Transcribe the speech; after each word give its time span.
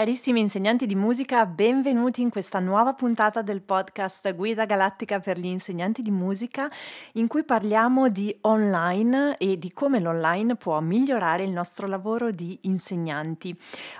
Carissimi 0.00 0.40
insegnanti 0.40 0.86
di 0.86 0.94
musica, 0.94 1.44
benvenuti 1.44 2.22
in 2.22 2.30
questa 2.30 2.58
nuova 2.58 2.94
puntata 2.94 3.42
del 3.42 3.60
podcast 3.60 4.34
Guida 4.34 4.64
Galattica 4.64 5.20
per 5.20 5.38
gli 5.38 5.44
insegnanti 5.44 6.00
di 6.00 6.10
musica, 6.10 6.70
in 7.12 7.26
cui 7.26 7.44
parliamo 7.44 8.08
di 8.08 8.34
online 8.40 9.36
e 9.36 9.58
di 9.58 9.70
come 9.74 10.00
l'online 10.00 10.56
può 10.56 10.80
migliorare 10.80 11.44
il 11.44 11.50
nostro 11.50 11.86
lavoro 11.86 12.30
di 12.30 12.56
insegnanti. 12.62 13.54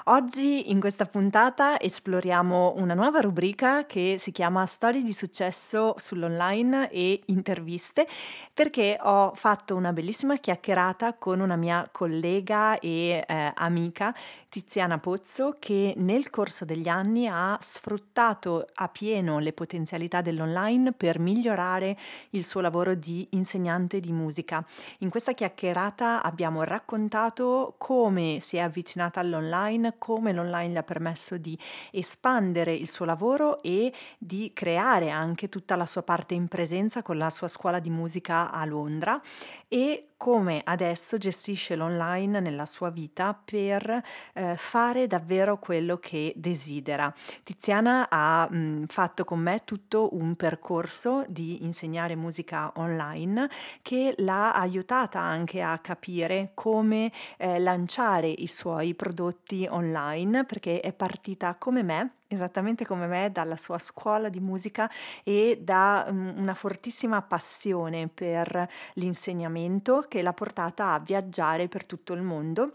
Oggi 0.04 0.70
in 0.70 0.80
questa 0.80 1.04
puntata 1.04 1.78
esploriamo 1.78 2.76
una 2.78 2.94
nuova 2.94 3.20
rubrica 3.20 3.84
che 3.84 4.16
si 4.18 4.32
chiama 4.32 4.64
Storie 4.64 5.02
di 5.02 5.12
successo 5.12 5.96
sull'online 5.98 6.88
e 6.88 7.20
interviste, 7.26 8.08
perché 8.54 8.98
ho 9.02 9.32
fatto 9.34 9.76
una 9.76 9.92
bellissima 9.92 10.36
chiacchierata 10.36 11.12
con 11.18 11.40
una 11.40 11.56
mia 11.56 11.86
collega 11.92 12.78
e 12.78 13.22
eh, 13.28 13.52
amica, 13.54 14.14
Tiziana 14.48 14.98
Pozzo, 14.98 15.56
che 15.58 15.88
nel 15.96 16.30
corso 16.30 16.64
degli 16.64 16.88
anni 16.88 17.26
ha 17.26 17.58
sfruttato 17.60 18.66
a 18.74 18.88
pieno 18.88 19.38
le 19.38 19.52
potenzialità 19.52 20.20
dell'online 20.20 20.92
per 20.92 21.18
migliorare 21.18 21.96
il 22.30 22.44
suo 22.44 22.60
lavoro 22.60 22.94
di 22.94 23.26
insegnante 23.30 24.00
di 24.00 24.12
musica. 24.12 24.64
In 24.98 25.10
questa 25.10 25.32
chiacchierata 25.32 26.22
abbiamo 26.22 26.62
raccontato 26.62 27.74
come 27.78 28.38
si 28.40 28.56
è 28.56 28.60
avvicinata 28.60 29.20
all'online, 29.20 29.94
come 29.98 30.32
l'online 30.32 30.72
le 30.72 30.78
ha 30.78 30.82
permesso 30.82 31.36
di 31.36 31.58
espandere 31.90 32.74
il 32.74 32.88
suo 32.88 33.04
lavoro 33.04 33.60
e 33.62 33.92
di 34.18 34.52
creare 34.52 35.10
anche 35.10 35.48
tutta 35.48 35.76
la 35.76 35.86
sua 35.86 36.02
parte 36.02 36.34
in 36.34 36.48
presenza 36.48 37.02
con 37.02 37.18
la 37.18 37.30
sua 37.30 37.48
scuola 37.48 37.78
di 37.78 37.90
musica 37.90 38.50
a 38.50 38.64
Londra 38.64 39.20
e 39.68 40.09
come 40.20 40.60
adesso 40.62 41.16
gestisce 41.16 41.76
l'online 41.76 42.40
nella 42.40 42.66
sua 42.66 42.90
vita 42.90 43.32
per 43.32 44.02
eh, 44.34 44.54
fare 44.54 45.06
davvero 45.06 45.58
quello 45.58 45.96
che 45.96 46.34
desidera. 46.36 47.10
Tiziana 47.42 48.06
ha 48.10 48.46
mh, 48.46 48.84
fatto 48.88 49.24
con 49.24 49.38
me 49.38 49.62
tutto 49.64 50.14
un 50.14 50.36
percorso 50.36 51.24
di 51.26 51.64
insegnare 51.64 52.16
musica 52.16 52.70
online 52.76 53.48
che 53.80 54.12
l'ha 54.18 54.52
aiutata 54.52 55.20
anche 55.20 55.62
a 55.62 55.78
capire 55.78 56.50
come 56.52 57.10
eh, 57.38 57.58
lanciare 57.58 58.28
i 58.28 58.46
suoi 58.46 58.94
prodotti 58.94 59.66
online 59.70 60.44
perché 60.44 60.80
è 60.80 60.92
partita 60.92 61.54
come 61.54 61.82
me 61.82 62.19
esattamente 62.30 62.86
come 62.86 63.06
me, 63.06 63.30
dalla 63.32 63.56
sua 63.56 63.78
scuola 63.78 64.28
di 64.28 64.40
musica 64.40 64.90
e 65.24 65.58
da 65.60 66.06
um, 66.08 66.34
una 66.36 66.54
fortissima 66.54 67.20
passione 67.22 68.08
per 68.08 68.68
l'insegnamento 68.94 70.04
che 70.08 70.22
l'ha 70.22 70.32
portata 70.32 70.92
a 70.92 70.98
viaggiare 71.00 71.68
per 71.68 71.84
tutto 71.84 72.12
il 72.12 72.22
mondo 72.22 72.74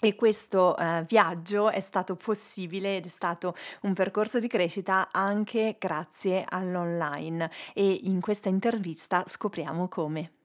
e 0.00 0.14
questo 0.14 0.76
eh, 0.76 1.04
viaggio 1.08 1.70
è 1.70 1.80
stato 1.80 2.14
possibile 2.14 2.96
ed 2.96 3.06
è 3.06 3.08
stato 3.08 3.54
un 3.82 3.94
percorso 3.94 4.38
di 4.38 4.46
crescita 4.46 5.08
anche 5.10 5.76
grazie 5.78 6.44
all'online 6.48 7.50
e 7.74 8.00
in 8.04 8.20
questa 8.20 8.48
intervista 8.48 9.24
scopriamo 9.26 9.88
come. 9.88 10.37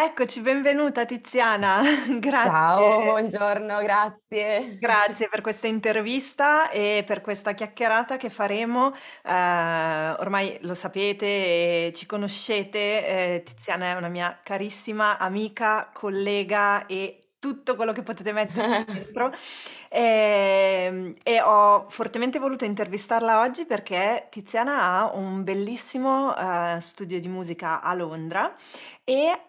Eccoci, 0.00 0.42
benvenuta 0.42 1.04
Tiziana, 1.04 1.82
grazie. 2.20 2.50
Ciao, 2.52 3.02
buongiorno, 3.02 3.80
grazie. 3.80 4.78
Grazie 4.78 5.26
per 5.26 5.40
questa 5.40 5.66
intervista 5.66 6.70
e 6.70 7.02
per 7.04 7.20
questa 7.20 7.52
chiacchierata 7.52 8.16
che 8.16 8.30
faremo. 8.30 8.94
Eh, 8.94 10.14
ormai 10.20 10.56
lo 10.60 10.74
sapete 10.74 11.92
ci 11.94 12.06
conoscete, 12.06 12.78
eh, 12.78 13.42
Tiziana 13.44 13.86
è 13.86 13.94
una 13.94 14.06
mia 14.06 14.38
carissima 14.40 15.18
amica, 15.18 15.90
collega 15.92 16.86
e 16.86 17.30
tutto 17.40 17.74
quello 17.74 17.92
che 17.92 18.02
potete 18.02 18.32
mettere 18.32 18.84
dentro 18.86 19.32
e, 19.88 20.84
ehm, 20.86 21.14
e, 21.24 21.40
ho 21.40 21.86
fortemente 21.88 22.38
voluto 22.38 22.64
intervistarla 22.64 23.40
oggi 23.40 23.64
perché 23.64 24.26
Tiziana 24.30 24.80
ha 24.80 25.10
un 25.14 25.44
bellissimo 25.44 26.34
uh, 26.34 26.78
studio 26.80 27.20
di 27.20 27.28
musica 27.28 27.80
a 27.80 27.94
Londra 27.94 28.54
e 29.04 29.40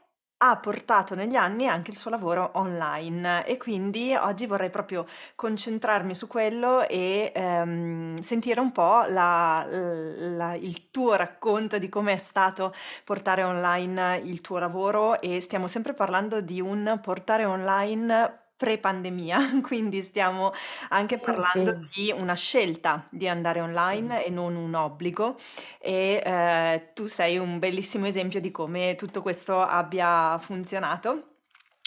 ha 0.41 0.57
portato 0.57 1.15
negli 1.15 1.35
anni 1.35 1.67
anche 1.67 1.91
il 1.91 1.97
suo 1.97 2.09
lavoro 2.09 2.51
online 2.53 3.45
e 3.45 3.57
quindi 3.57 4.15
oggi 4.15 4.45
vorrei 4.45 4.69
proprio 4.69 5.05
concentrarmi 5.35 6.15
su 6.15 6.27
quello 6.27 6.87
e 6.87 7.31
ehm, 7.35 8.19
sentire 8.19 8.61
un 8.61 8.71
po' 8.71 9.03
la, 9.07 9.65
la, 9.69 10.53
il 10.55 10.91
tuo 10.91 11.15
racconto 11.15 11.77
di 11.77 11.89
come 11.89 12.13
è 12.13 12.17
stato 12.17 12.73
portare 13.03 13.43
online 13.43 14.17
il 14.23 14.39
tuo 14.39 14.59
lavoro 14.59 15.19
e 15.19 15.41
stiamo 15.41 15.67
sempre 15.67 15.93
parlando 15.93 16.39
di 16.39 16.61
un 16.61 16.99
portare 17.01 17.43
online 17.43 18.48
pre-pandemia, 18.59 19.61
quindi 19.63 20.01
stiamo 20.01 20.51
anche 20.89 21.15
eh, 21.15 21.19
parlando 21.19 21.79
sì. 21.89 22.01
di 22.01 22.11
una 22.11 22.33
scelta 22.33 23.07
di 23.09 23.25
andare 23.29 23.61
online 23.61 24.25
e 24.25 24.29
non 24.29 24.57
un 24.57 24.73
obbligo 24.73 25.37
e 25.79 26.21
eh, 26.23 26.91
tu 26.93 27.05
sei 27.05 27.37
un 27.37 27.57
bellissimo 27.57 28.05
esempio 28.05 28.41
di 28.41 28.51
come 28.51 28.95
tutto 28.97 29.21
questo 29.21 29.61
abbia 29.61 30.37
funzionato. 30.39 31.23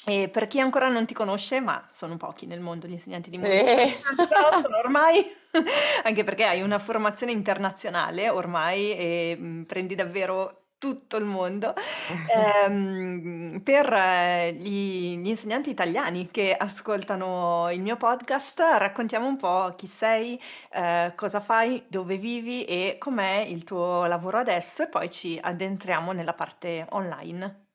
E 0.05 0.29
per 0.29 0.49
chi 0.49 0.59
ancora 0.59 0.89
non 0.89 1.07
ti 1.07 1.15
conosce, 1.15 1.61
ma 1.61 1.89
sono 1.93 2.17
pochi 2.17 2.47
nel 2.47 2.59
mondo 2.59 2.89
gli 2.89 2.93
insegnanti 2.93 3.31
di 3.31 3.39
musica, 3.39 3.83
eh. 3.83 3.99
sono 4.61 4.79
ormai, 4.79 5.23
anche 6.03 6.25
perché 6.25 6.45
hai 6.45 6.61
una 6.61 6.81
formazione 6.81 7.31
internazionale 7.31 8.29
ormai 8.29 8.97
e 8.97 9.37
mm, 9.39 9.63
prendi 9.63 9.95
davvero 9.95 10.62
tutto 10.83 11.17
il 11.17 11.25
mondo, 11.25 11.75
ehm, 12.67 13.61
per 13.63 13.93
eh, 13.93 14.53
gli, 14.55 15.17
gli, 15.17 15.29
insegnanti 15.29 15.71
italiani 15.71 16.29
che 16.33 16.57
ascoltano 16.57 17.71
il 17.71 17.81
mio 17.81 17.97
podcast, 17.97 18.59
raccontiamo 18.79 19.29
un 19.29 19.37
po' 19.37 19.75
chi 19.77 19.87
sei, 19.87 20.41
eh, 20.73 21.13
cosa 21.15 21.39
fai, 21.39 21.85
dove 21.89 22.17
vivi 22.17 22.65
e 22.65 22.97
com'è 22.99 23.45
il 23.47 23.63
tuo 23.63 24.07
lavoro 24.07 24.39
adesso 24.39 24.83
e 24.83 24.89
poi 24.89 25.09
ci 25.09 25.39
addentriamo 25.41 26.11
nella 26.11 26.35
parte 26.35 26.85
online. 26.91 27.67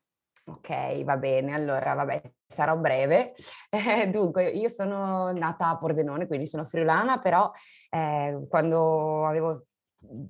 Ok, 0.44 1.02
va 1.04 1.16
bene, 1.16 1.54
allora 1.54 1.94
vabbè, 1.94 2.20
sarò 2.46 2.76
breve. 2.76 3.32
Eh, 3.70 4.08
dunque, 4.12 4.50
io 4.50 4.68
sono 4.68 5.32
nata 5.32 5.70
a 5.70 5.78
Pordenone, 5.78 6.26
quindi 6.26 6.44
sono 6.44 6.64
friulana, 6.64 7.20
però 7.20 7.50
eh, 7.88 8.44
quando 8.50 9.24
avevo 9.24 9.58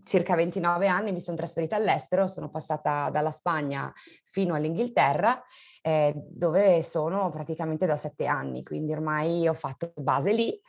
circa 0.05 0.35
29 0.35 0.87
anni 0.89 1.13
mi 1.13 1.21
sono 1.21 1.37
trasferita 1.37 1.77
all'estero, 1.77 2.27
sono 2.27 2.49
passata 2.49 3.11
dalla 3.11 3.31
Spagna 3.31 3.93
fino 4.31 4.55
all'Inghilterra, 4.55 5.43
eh, 5.83 6.13
dove 6.15 6.83
sono 6.83 7.31
praticamente 7.31 7.87
da 7.87 7.97
sette 7.97 8.27
anni, 8.27 8.63
quindi 8.63 8.93
ormai 8.93 9.49
ho 9.49 9.55
fatto 9.55 9.93
base 9.97 10.33
lì. 10.33 10.61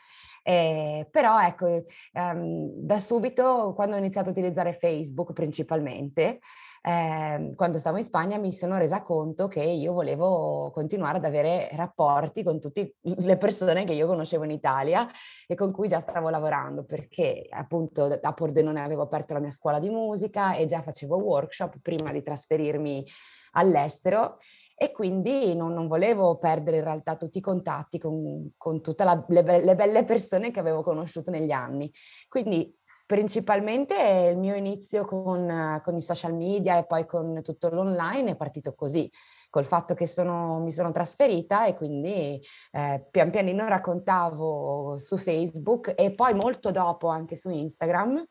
Eh, 0.42 1.06
però 1.10 1.38
ecco, 1.38 1.84
ehm, 2.12 2.70
da 2.74 2.98
subito, 2.98 3.72
quando 3.74 3.96
ho 3.96 3.98
iniziato 3.98 4.28
a 4.28 4.32
utilizzare 4.32 4.72
Facebook 4.72 5.32
principalmente, 5.34 6.38
eh, 6.82 7.50
quando 7.54 7.76
stavo 7.76 7.98
in 7.98 8.04
Spagna 8.04 8.38
mi 8.38 8.52
sono 8.52 8.78
resa 8.78 9.02
conto 9.02 9.48
che 9.48 9.62
io 9.62 9.92
volevo 9.92 10.70
continuare 10.72 11.18
ad 11.18 11.26
avere 11.26 11.68
rapporti 11.72 12.42
con 12.42 12.58
tutte 12.58 12.94
le 13.02 13.36
persone 13.36 13.84
che 13.84 13.92
io 13.92 14.06
conoscevo 14.06 14.44
in 14.44 14.50
Italia 14.50 15.06
e 15.46 15.54
con 15.54 15.72
cui 15.72 15.88
già 15.88 16.00
stavo 16.00 16.30
lavorando, 16.30 16.84
perché 16.84 17.46
appunto 17.50 18.18
a 18.20 18.32
Pordenone 18.32 18.80
avevo 18.82 19.02
aperto 19.02 19.34
la 19.34 19.40
mia 19.40 19.50
scuola 19.50 19.78
di 19.78 19.90
musica 19.90 20.54
e 20.54 20.64
già 20.64 20.80
facevo 20.80 21.16
workshop 21.18 21.80
prima 21.82 22.12
di 22.12 22.22
trasferirmi 22.22 23.04
all'estero 23.52 24.38
e 24.76 24.92
quindi 24.92 25.54
non, 25.54 25.72
non, 25.72 25.88
volevo 25.88 26.38
perdere 26.38 26.78
in 26.78 26.84
realtà 26.84 27.16
tutti 27.16 27.38
i 27.38 27.42
contatti 27.42 27.98
con, 27.98 28.52
con 28.56 28.80
tutte 28.80 29.04
le, 29.04 29.60
le, 29.62 29.74
belle 29.74 30.04
persone 30.04 30.50
che 30.50 30.60
avevo 30.60 30.82
conosciuto 30.82 31.30
negli 31.30 31.50
anni. 31.50 31.90
Quindi 32.28 32.74
Principalmente 33.10 34.28
il 34.30 34.38
mio 34.38 34.54
inizio 34.54 35.04
con, 35.04 35.80
con, 35.82 35.96
i 35.96 36.00
social 36.00 36.32
media 36.32 36.78
e 36.78 36.86
poi 36.86 37.06
con 37.06 37.40
tutto 37.42 37.68
l'online 37.68 38.30
è 38.30 38.36
partito 38.36 38.72
così, 38.72 39.10
col 39.48 39.64
fatto 39.64 39.94
che 39.94 40.06
sono, 40.06 40.60
mi 40.60 40.70
sono 40.70 40.92
trasferita 40.92 41.66
e 41.66 41.74
quindi 41.74 42.40
eh, 42.70 43.04
pian 43.10 43.32
pianino 43.32 43.66
raccontavo 43.66 44.96
su 44.96 45.16
Facebook 45.16 45.92
e 45.96 46.12
poi 46.12 46.36
molto 46.40 46.70
dopo 46.70 47.08
anche 47.08 47.34
su 47.34 47.50
Instagram 47.50 48.24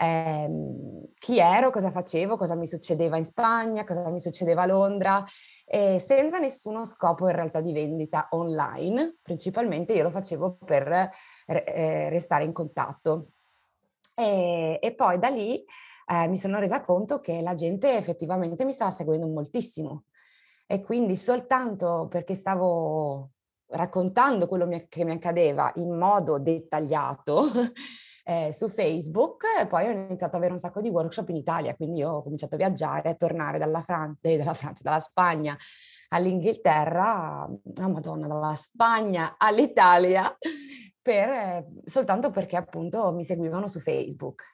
eh, 0.00 0.50
chi 1.18 1.38
ero, 1.38 1.70
cosa 1.70 1.90
facevo, 1.90 2.38
cosa 2.38 2.54
mi 2.54 2.66
succedeva 2.66 3.18
in 3.18 3.24
Spagna, 3.24 3.84
cosa 3.84 4.08
mi 4.08 4.20
succedeva 4.20 4.62
a 4.62 4.66
Londra, 4.66 5.22
e 5.66 5.98
senza 5.98 6.38
nessuno 6.38 6.84
scopo 6.84 7.28
in 7.28 7.34
realtà 7.34 7.60
di 7.60 7.72
vendita 7.72 8.28
online, 8.30 9.18
principalmente 9.20 9.92
io 9.92 10.04
lo 10.04 10.10
facevo 10.10 10.58
per 10.64 11.10
eh, 11.46 12.08
restare 12.08 12.44
in 12.44 12.52
contatto. 12.52 13.32
E, 14.14 14.78
e 14.80 14.94
poi 14.94 15.18
da 15.18 15.28
lì 15.28 15.62
eh, 16.06 16.26
mi 16.28 16.38
sono 16.38 16.58
resa 16.58 16.80
conto 16.80 17.20
che 17.20 17.42
la 17.42 17.54
gente 17.54 17.96
effettivamente 17.96 18.64
mi 18.64 18.72
stava 18.72 18.90
seguendo 18.90 19.26
moltissimo. 19.26 20.04
E 20.66 20.80
quindi 20.80 21.16
soltanto 21.16 22.06
perché 22.08 22.32
stavo 22.32 23.32
raccontando 23.72 24.48
quello 24.48 24.66
che 24.88 25.04
mi 25.04 25.12
accadeva 25.12 25.70
in 25.76 25.96
modo 25.96 26.38
dettagliato, 26.38 27.42
eh, 28.30 28.52
su 28.52 28.68
Facebook 28.68 29.42
e 29.60 29.66
poi 29.66 29.88
ho 29.88 29.90
iniziato 29.90 30.26
ad 30.26 30.34
avere 30.34 30.52
un 30.52 30.58
sacco 30.60 30.80
di 30.80 30.88
workshop 30.88 31.30
in 31.30 31.36
Italia, 31.36 31.74
quindi 31.74 32.04
ho 32.04 32.22
cominciato 32.22 32.54
a 32.54 32.58
viaggiare, 32.58 33.08
a 33.08 33.14
tornare 33.16 33.58
dalla, 33.58 33.80
Fran- 33.80 34.16
eh, 34.20 34.36
dalla 34.36 34.54
Francia, 34.54 34.82
dalla 34.84 35.00
Spagna 35.00 35.58
all'Inghilterra, 36.10 37.44
oh 37.48 37.88
madonna, 37.88 38.28
dalla 38.28 38.54
Spagna 38.54 39.34
all'Italia, 39.36 40.32
per, 41.02 41.28
eh, 41.28 41.66
soltanto 41.84 42.30
perché 42.30 42.54
appunto 42.54 43.10
mi 43.10 43.24
seguivano 43.24 43.66
su 43.66 43.80
Facebook. 43.80 44.44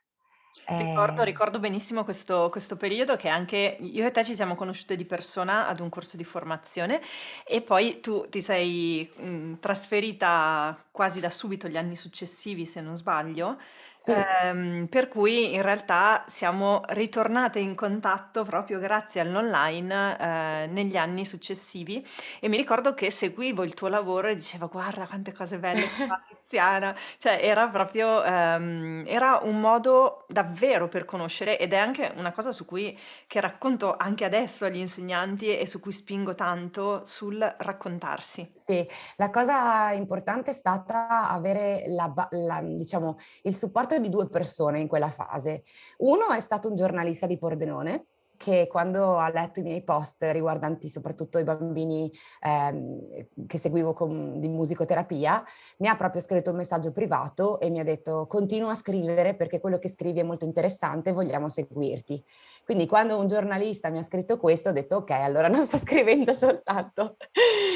Ricordo, 0.64 1.22
eh. 1.22 1.24
ricordo 1.24 1.58
benissimo 1.58 2.02
questo, 2.02 2.48
questo, 2.50 2.76
periodo 2.76 3.16
che 3.16 3.28
anche 3.28 3.76
io 3.78 4.06
e 4.06 4.10
te 4.10 4.24
ci 4.24 4.34
siamo 4.34 4.54
conosciute 4.54 4.96
di 4.96 5.04
persona 5.04 5.68
ad 5.68 5.80
un 5.80 5.88
corso 5.88 6.16
di 6.16 6.24
formazione 6.24 7.00
e 7.44 7.60
poi 7.60 8.00
tu 8.00 8.26
ti 8.28 8.40
sei 8.40 9.08
mh, 9.14 9.54
trasferita 9.60 10.76
quasi 10.90 11.20
da 11.20 11.30
subito 11.30 11.68
gli 11.68 11.76
anni 11.76 11.94
successivi, 11.94 12.66
se 12.66 12.80
non 12.80 12.96
sbaglio, 12.96 13.58
sì. 14.06 14.26
Ehm, 14.42 14.86
per 14.88 15.08
cui 15.08 15.54
in 15.54 15.62
realtà 15.62 16.24
siamo 16.28 16.82
ritornate 16.90 17.58
in 17.58 17.74
contatto 17.74 18.44
proprio 18.44 18.78
grazie 18.78 19.20
all'online 19.20 20.18
eh, 20.64 20.66
negli 20.68 20.96
anni 20.96 21.24
successivi 21.24 22.04
e 22.40 22.48
mi 22.48 22.56
ricordo 22.56 22.94
che 22.94 23.10
seguivo 23.10 23.64
il 23.64 23.74
tuo 23.74 23.88
lavoro 23.88 24.28
e 24.28 24.36
dicevo 24.36 24.68
guarda 24.68 25.06
quante 25.06 25.32
cose 25.32 25.58
belle 25.58 25.90
che 25.90 26.00
fa 26.06 26.22
Tiziana, 26.28 26.94
cioè 27.18 27.38
era 27.42 27.68
proprio 27.68 28.22
ehm, 28.22 29.04
era 29.06 29.40
un 29.42 29.58
modo 29.60 30.24
davvero 30.28 30.88
per 30.88 31.04
conoscere 31.04 31.58
ed 31.58 31.72
è 31.72 31.76
anche 31.76 32.12
una 32.16 32.32
cosa 32.32 32.52
su 32.52 32.64
cui 32.64 32.96
che 33.26 33.40
racconto 33.40 33.96
anche 33.96 34.24
adesso 34.24 34.64
agli 34.64 34.76
insegnanti 34.78 35.56
e 35.56 35.66
su 35.66 35.80
cui 35.80 35.92
spingo 35.92 36.34
tanto 36.34 37.04
sul 37.04 37.38
raccontarsi. 37.58 38.54
Sì, 38.68 38.84
la 39.16 39.30
cosa 39.30 39.92
importante 39.92 40.50
è 40.50 40.52
stata 40.52 41.28
avere 41.28 41.84
la, 41.86 42.12
la, 42.30 42.60
diciamo, 42.62 43.16
il 43.42 43.54
supporto 43.54 43.94
di 44.00 44.08
due 44.08 44.28
persone 44.28 44.80
in 44.80 44.88
quella 44.88 45.10
fase. 45.10 45.62
Uno 45.98 46.30
è 46.30 46.40
stato 46.40 46.68
un 46.68 46.74
giornalista 46.74 47.26
di 47.26 47.38
Pordenone 47.38 48.06
che 48.36 48.66
quando 48.68 49.18
ha 49.18 49.28
letto 49.30 49.60
i 49.60 49.62
miei 49.62 49.82
post 49.82 50.22
riguardanti 50.22 50.88
soprattutto 50.88 51.38
i 51.38 51.44
bambini 51.44 52.10
ehm, 52.40 53.46
che 53.46 53.58
seguivo 53.58 53.92
con, 53.92 54.40
di 54.40 54.48
musicoterapia, 54.48 55.44
mi 55.78 55.88
ha 55.88 55.96
proprio 55.96 56.20
scritto 56.20 56.50
un 56.50 56.56
messaggio 56.56 56.92
privato 56.92 57.60
e 57.60 57.70
mi 57.70 57.80
ha 57.80 57.84
detto 57.84 58.26
continua 58.26 58.72
a 58.72 58.74
scrivere 58.74 59.34
perché 59.34 59.60
quello 59.60 59.78
che 59.78 59.88
scrivi 59.88 60.20
è 60.20 60.24
molto 60.24 60.44
interessante 60.44 61.10
e 61.10 61.12
vogliamo 61.12 61.48
seguirti. 61.48 62.22
Quindi 62.64 62.86
quando 62.86 63.16
un 63.18 63.28
giornalista 63.28 63.90
mi 63.90 63.98
ha 63.98 64.02
scritto 64.02 64.38
questo 64.38 64.70
ho 64.70 64.72
detto 64.72 64.96
ok, 64.96 65.10
allora 65.10 65.48
non 65.48 65.62
sto 65.62 65.78
scrivendo 65.78 66.32
soltanto 66.32 67.16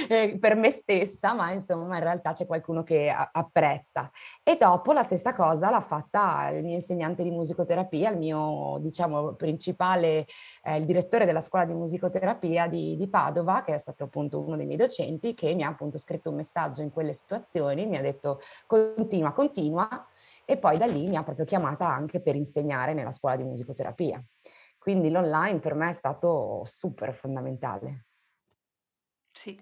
eh, 0.08 0.36
per 0.38 0.56
me 0.56 0.70
stessa, 0.70 1.32
ma 1.32 1.52
insomma 1.52 1.96
in 1.96 2.02
realtà 2.02 2.32
c'è 2.32 2.46
qualcuno 2.46 2.82
che 2.82 3.08
a- 3.08 3.30
apprezza. 3.32 4.10
E 4.42 4.56
dopo 4.56 4.92
la 4.92 5.02
stessa 5.02 5.32
cosa 5.32 5.70
l'ha 5.70 5.80
fatta 5.80 6.50
il 6.50 6.64
mio 6.64 6.74
insegnante 6.74 7.22
di 7.22 7.30
musicoterapia, 7.30 8.10
il 8.10 8.18
mio 8.18 8.78
diciamo 8.80 9.34
principale 9.34 10.26
eh, 10.62 10.76
il 10.76 10.84
direttore 10.84 11.26
della 11.26 11.40
scuola 11.40 11.64
di 11.64 11.74
musicoterapia 11.74 12.66
di, 12.66 12.96
di, 12.96 13.08
Padova, 13.08 13.62
che 13.62 13.74
è 13.74 13.78
stato 13.78 14.04
appunto 14.04 14.40
uno 14.40 14.56
dei 14.56 14.66
miei 14.66 14.78
docenti, 14.78 15.34
che 15.34 15.54
mi 15.54 15.62
ha 15.62 15.68
appunto 15.68 15.98
scritto 15.98 16.30
un 16.30 16.36
messaggio 16.36 16.82
in 16.82 16.92
quelle 16.92 17.12
situazioni, 17.12 17.86
mi 17.86 17.96
ha 17.96 18.02
detto 18.02 18.40
continua, 18.66 19.32
continua, 19.32 20.06
e 20.44 20.56
poi 20.56 20.78
da 20.78 20.86
lì 20.86 21.06
mi 21.06 21.16
ha 21.16 21.22
proprio 21.22 21.44
chiamata 21.44 21.88
anche 21.88 22.20
per 22.20 22.36
insegnare 22.36 22.94
nella 22.94 23.10
scuola 23.10 23.36
di 23.36 23.44
musicoterapia. 23.44 24.22
Quindi 24.78 25.10
l'online 25.10 25.58
per 25.58 25.74
me 25.74 25.90
è 25.90 25.92
stato 25.92 26.62
super 26.64 27.12
fondamentale. 27.12 28.06
Sì, 29.32 29.60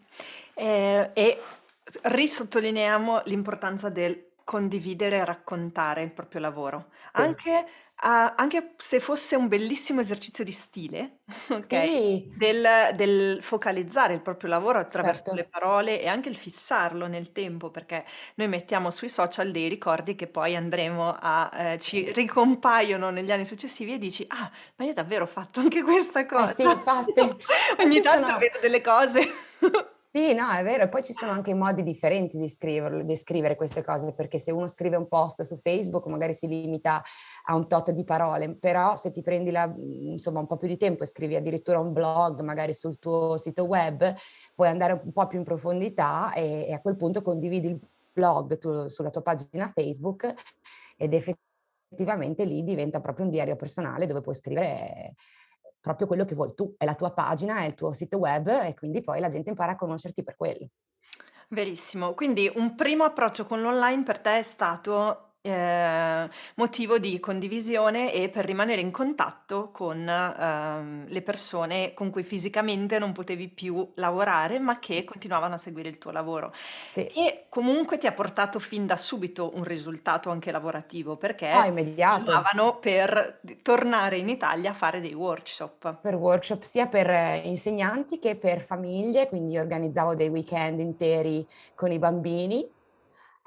eh, 0.55 1.11
e 1.12 1.43
risottolineiamo 2.02 3.23
l'importanza 3.25 3.90
del 3.90 4.29
condividere 4.44 5.19
e 5.19 5.25
raccontare 5.25 6.02
il 6.02 6.11
proprio 6.11 6.40
lavoro, 6.40 6.87
anche 7.12 7.67
a 8.00 8.35
anche 8.37 8.75
se 8.77 9.00
fosse 9.00 9.37
un 9.37 9.49
bellissimo 9.49 10.00
esercizio 10.00 10.45
di 10.45 10.53
stile, 10.53 11.21
okay, 11.50 11.91
Sì. 11.91 12.33
del 12.33 12.91
del 12.95 13.43
focalizzare 13.43 14.15
il 14.15 14.23
proprio 14.23 14.49
lavoro 14.50 14.79
attraverso 14.79 15.23
le 15.31 15.45
certo. 15.45 15.49
parole 15.49 16.00
e 16.00 16.06
anche 16.09 16.29
il 16.29 16.37
fissarlo 16.37 17.06
nel 17.09 17.33
tempo, 17.33 17.71
perché 17.71 18.05
noi 18.37 18.49
mettiamo 18.49 18.91
sui 18.91 19.09
social 19.09 19.50
dei 19.50 19.69
ricordi 19.69 20.15
che 20.15 20.29
poi 20.29 20.55
andremo 20.56 21.15
a 21.19 21.50
ehm, 21.53 21.79
ci 21.79 22.12
ricompaiono 22.12 23.11
negli 23.11 23.33
anni 23.33 23.45
successivi 23.47 23.95
e 23.95 23.99
dici: 23.99 24.25
"Ah, 24.29 24.50
ma 24.77 24.85
io 24.85 24.93
davvero 24.93 25.25
ho 25.25 25.27
fatto 25.27 25.61
anche 25.61 25.83
questa 25.83 26.27
Eh 26.35 26.47
sì, 26.47 26.65
infatti. 26.65 27.21
Ogni 27.79 28.03
tanto 28.03 28.33
sono 28.33 28.39
vedo 28.39 28.59
delle 28.61 28.81
cose. 28.81 29.21
Sì, 30.10 30.32
no, 30.32 30.50
è 30.50 30.62
vero. 30.62 30.84
E 30.84 30.88
poi 30.88 31.02
ci 31.02 31.12
sono 31.12 31.32
anche 31.32 31.52
modi 31.52 31.82
differenti 31.82 32.38
di 32.38 32.49
scriverlo 32.49 33.02
di 33.05 33.14
scrivere 33.14 33.56
queste 33.56 33.84
cose, 33.84 34.14
perché 34.14 34.38
se 34.38 34.50
uno 34.50 34.66
scrive 34.66 34.96
un 34.96 35.06
post 35.06 35.43
su 35.43 35.56
Facebook 35.58 36.06
magari 36.06 36.32
si 36.32 36.46
limita 36.49 37.02
a 37.44 37.55
un 37.55 37.69
tot 37.69 37.90
di 37.90 38.05
parole, 38.05 38.55
però 38.56 38.96
se 38.96 39.10
ti 39.10 39.20
prendi 39.20 39.50
la, 39.50 39.66
mhmm, 39.66 40.12
insomma 40.12 40.40
un 40.40 40.46
po' 40.46 40.56
più 40.56 40.66
di 40.66 40.78
tempo 40.78 41.02
e 41.02 41.06
scrivi 41.06 41.37
addirittura 41.37 41.78
un 41.78 41.93
blog 41.93 42.40
magari 42.40 42.72
sul 42.72 42.99
tuo 42.99 43.37
sito 43.37 43.64
web, 43.64 44.14
puoi 44.55 44.69
andare 44.69 44.94
un 45.05 45.12
po' 45.12 45.26
più 45.26 45.38
in 45.38 45.44
profondità 45.44 46.32
e, 46.32 46.64
e 46.69 46.72
a 46.72 46.81
quel 46.81 46.96
punto 46.96 47.20
condividi 47.20 47.69
il 47.69 47.78
blog 48.12 48.56
tu, 48.58 48.88
sulla 48.88 49.11
tua 49.11 49.20
pagina 49.22 49.69
Facebook 49.69 50.32
ed 50.96 51.12
effettivamente 51.12 52.44
lì 52.44 52.64
diventa 52.64 53.00
proprio 53.00 53.26
un 53.26 53.31
diario 53.31 53.56
personale 53.56 54.06
dove 54.06 54.20
puoi 54.22 54.34
scrivere 54.34 55.14
proprio 55.80 56.06
quello 56.06 56.25
che 56.25 56.34
vuoi 56.34 56.54
tu, 56.54 56.75
è 56.76 56.84
la 56.84 56.94
tua 56.94 57.12
pagina, 57.12 57.58
è 57.58 57.66
il 57.66 57.75
tuo 57.75 57.92
sito 57.92 58.19
web 58.19 58.48
e 58.48 58.75
quindi 58.75 59.02
poi 59.02 59.20
la 59.20 59.28
gente 59.28 59.50
impara 59.50 59.72
a 59.72 59.76
conoscerti 59.76 60.22
per 60.22 60.36
quello. 60.36 60.69
Verissimo. 61.50 62.14
Quindi 62.14 62.50
un 62.56 62.75
primo 62.75 63.04
approccio 63.04 63.44
con 63.44 63.62
l'online 63.62 64.02
per 64.02 64.19
te 64.19 64.38
è 64.38 64.42
stato 64.42 65.27
Ehm, 65.44 66.29
motivo 66.56 66.99
di 66.99 67.20
condivisione 67.20 68.12
e 68.12 68.29
per 68.29 68.44
rimanere 68.44 68.81
in 68.81 68.90
contatto 68.90 69.70
con, 69.70 70.06
ehm, 70.08 71.06
le 71.08 71.23
persone 71.23 71.94
con 71.94 72.11
cui 72.11 72.25
fisicamente 72.25 72.99
non 72.99 73.12
potevi 73.12 73.49
più 73.49 73.93
lavorare, 73.94 74.58
ma 74.58 74.79
che 74.81 75.05
continuavano 75.05 75.55
a 75.55 75.58
seguire 75.58 75.88
il 75.88 75.99
tuo 75.99 76.11
lavoro. 76.11 76.52
Sì. 76.87 77.12
E 77.12 77.46
comunque 77.49 77.99
ti 77.99 78.06
ha 78.06 78.12
portato 78.12 78.58
fin 78.58 78.87
da 78.87 78.96
subito 78.96 79.52
un 79.55 79.64
risultato 79.64 80.31
anche 80.31 80.50
lavorativo, 80.50 81.17
perché 81.17 81.46
Ah, 81.50 81.67
immediato. 81.67 82.32
per 82.81 83.40
tornare 83.62 84.19
in 84.19 84.29
Italia 84.29 84.70
a 84.70 84.75
fare 84.75 85.00
dei 85.00 85.14
workshop. 85.14 86.00
Per 86.00 86.14
workshop 86.14 86.62
sia 86.62 86.87
per 86.87 87.11
eh, 87.11 87.38
insegnanti 87.44 88.19
che 88.20 88.37
per 88.37 88.61
famiglie, 88.61 89.29
quindi 89.29 89.58
organizzavo 89.58 90.14
dei 90.14 90.29
weekend 90.29 90.79
interi 90.81 91.44
con 91.75 91.90
i 91.90 91.99
bambini 91.99 92.69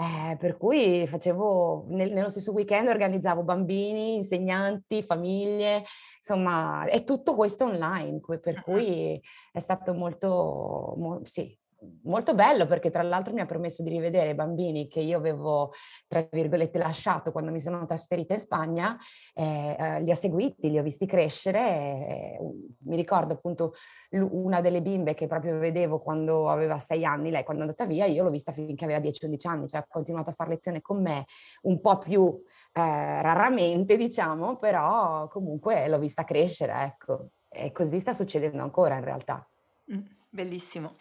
eh, 0.02 0.36
per 0.38 0.58
cui 0.58 1.06
facevo, 1.06 1.86
nel, 1.90 2.12
nello 2.12 2.30
stesso 2.30 2.52
weekend 2.54 2.88
organizzavo 2.88 3.44
bambini, 3.44 4.16
insegnanti, 4.16 5.04
famiglie, 5.04 5.84
insomma, 6.18 6.86
è 6.86 7.04
tutto 7.04 7.36
questo 7.36 7.66
online, 7.66 8.20
per 8.42 8.62
cui 8.64 9.22
è 9.52 9.60
stato 9.60 9.94
molto, 9.94 10.96
mo, 10.98 11.22
sì, 11.24 11.56
molto 12.04 12.36
bello 12.36 12.66
perché 12.66 12.90
tra 12.90 13.02
l'altro 13.02 13.34
mi 13.34 13.42
ha 13.42 13.46
permesso 13.46 13.84
di 13.84 13.90
rivedere 13.90 14.32
i 14.32 14.36
bambini 14.36 14.88
che 14.88 15.00
io 15.00 15.18
avevo, 15.18 15.72
tra 16.08 16.26
virgolette, 16.30 16.78
lasciato 16.78 17.32
quando 17.32 17.52
mi 17.52 17.60
sono 17.60 17.86
trasferita 17.86 18.34
in 18.34 18.40
Spagna, 18.40 18.98
eh, 19.34 19.76
eh, 19.78 20.02
li 20.02 20.12
ho 20.12 20.16
seguiti, 20.16 20.70
li 20.70 20.80
ho 20.80 20.84
visti 20.84 21.06
crescere. 21.06 21.60
Eh, 21.60 22.40
mi 22.86 22.96
ricordo 22.96 23.34
appunto 23.34 23.74
una 24.12 24.62
delle 24.62 24.82
bimbe 24.82 25.14
che 25.14 25.28
proprio 25.28 25.58
vedevo 25.58 26.00
quando 26.00 26.50
aveva 26.50 26.78
sei 26.78 27.06
anni, 27.06 27.32
lei 27.32 27.44
quando 27.44 27.64
è 27.64 27.66
andata 27.66 27.86
via, 27.86 28.06
io 28.06 28.24
l'ho 28.24 28.30
vista 28.30 28.52
finché 28.52 28.86
aveva 28.86 29.00
10-11 29.00 29.48
anni, 29.48 29.68
cioè 29.68 29.82
ha 29.82 29.86
continuato 29.88 30.30
a 30.30 30.34
fare 30.34 30.52
lezione 30.52 30.82
con 30.82 31.02
me 31.02 31.26
un 31.64 31.80
po' 31.82 31.98
più 31.98 32.42
eh, 32.74 33.22
raramente, 33.22 33.98
diciamo, 33.98 34.58
però 34.58 35.28
comunque 35.28 35.88
l'ho 35.88 36.00
vista 36.00 36.24
crescere, 36.24 36.74
ecco. 36.84 37.30
E 37.50 37.72
così 37.74 38.00
sta 38.00 38.14
succedendo 38.14 38.62
ancora 38.62 38.96
in 38.96 39.04
realtà. 39.04 39.46
Mm, 39.94 40.06
bellissimo. 40.30 40.96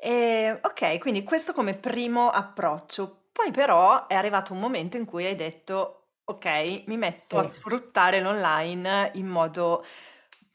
Ehm, 0.00 0.58
okay, 0.62 0.98
quindi 0.98 1.24
questo 1.24 1.52
come 1.52 1.74
primo 1.74 2.30
approccio. 2.30 3.26
Poi 3.32 3.50
però 3.50 4.06
è 4.06 4.14
arrivato 4.14 4.52
un 4.52 4.60
momento 4.60 4.96
in 4.96 5.04
cui 5.04 5.24
hai 5.26 5.34
detto: 5.34 6.10
"Okay, 6.24 6.84
mi 6.86 6.96
metto 6.96 7.38
a 7.38 7.44
sfruttare 7.48 8.20
l'online 8.20 9.10
in 9.14 9.26
modo 9.26 9.84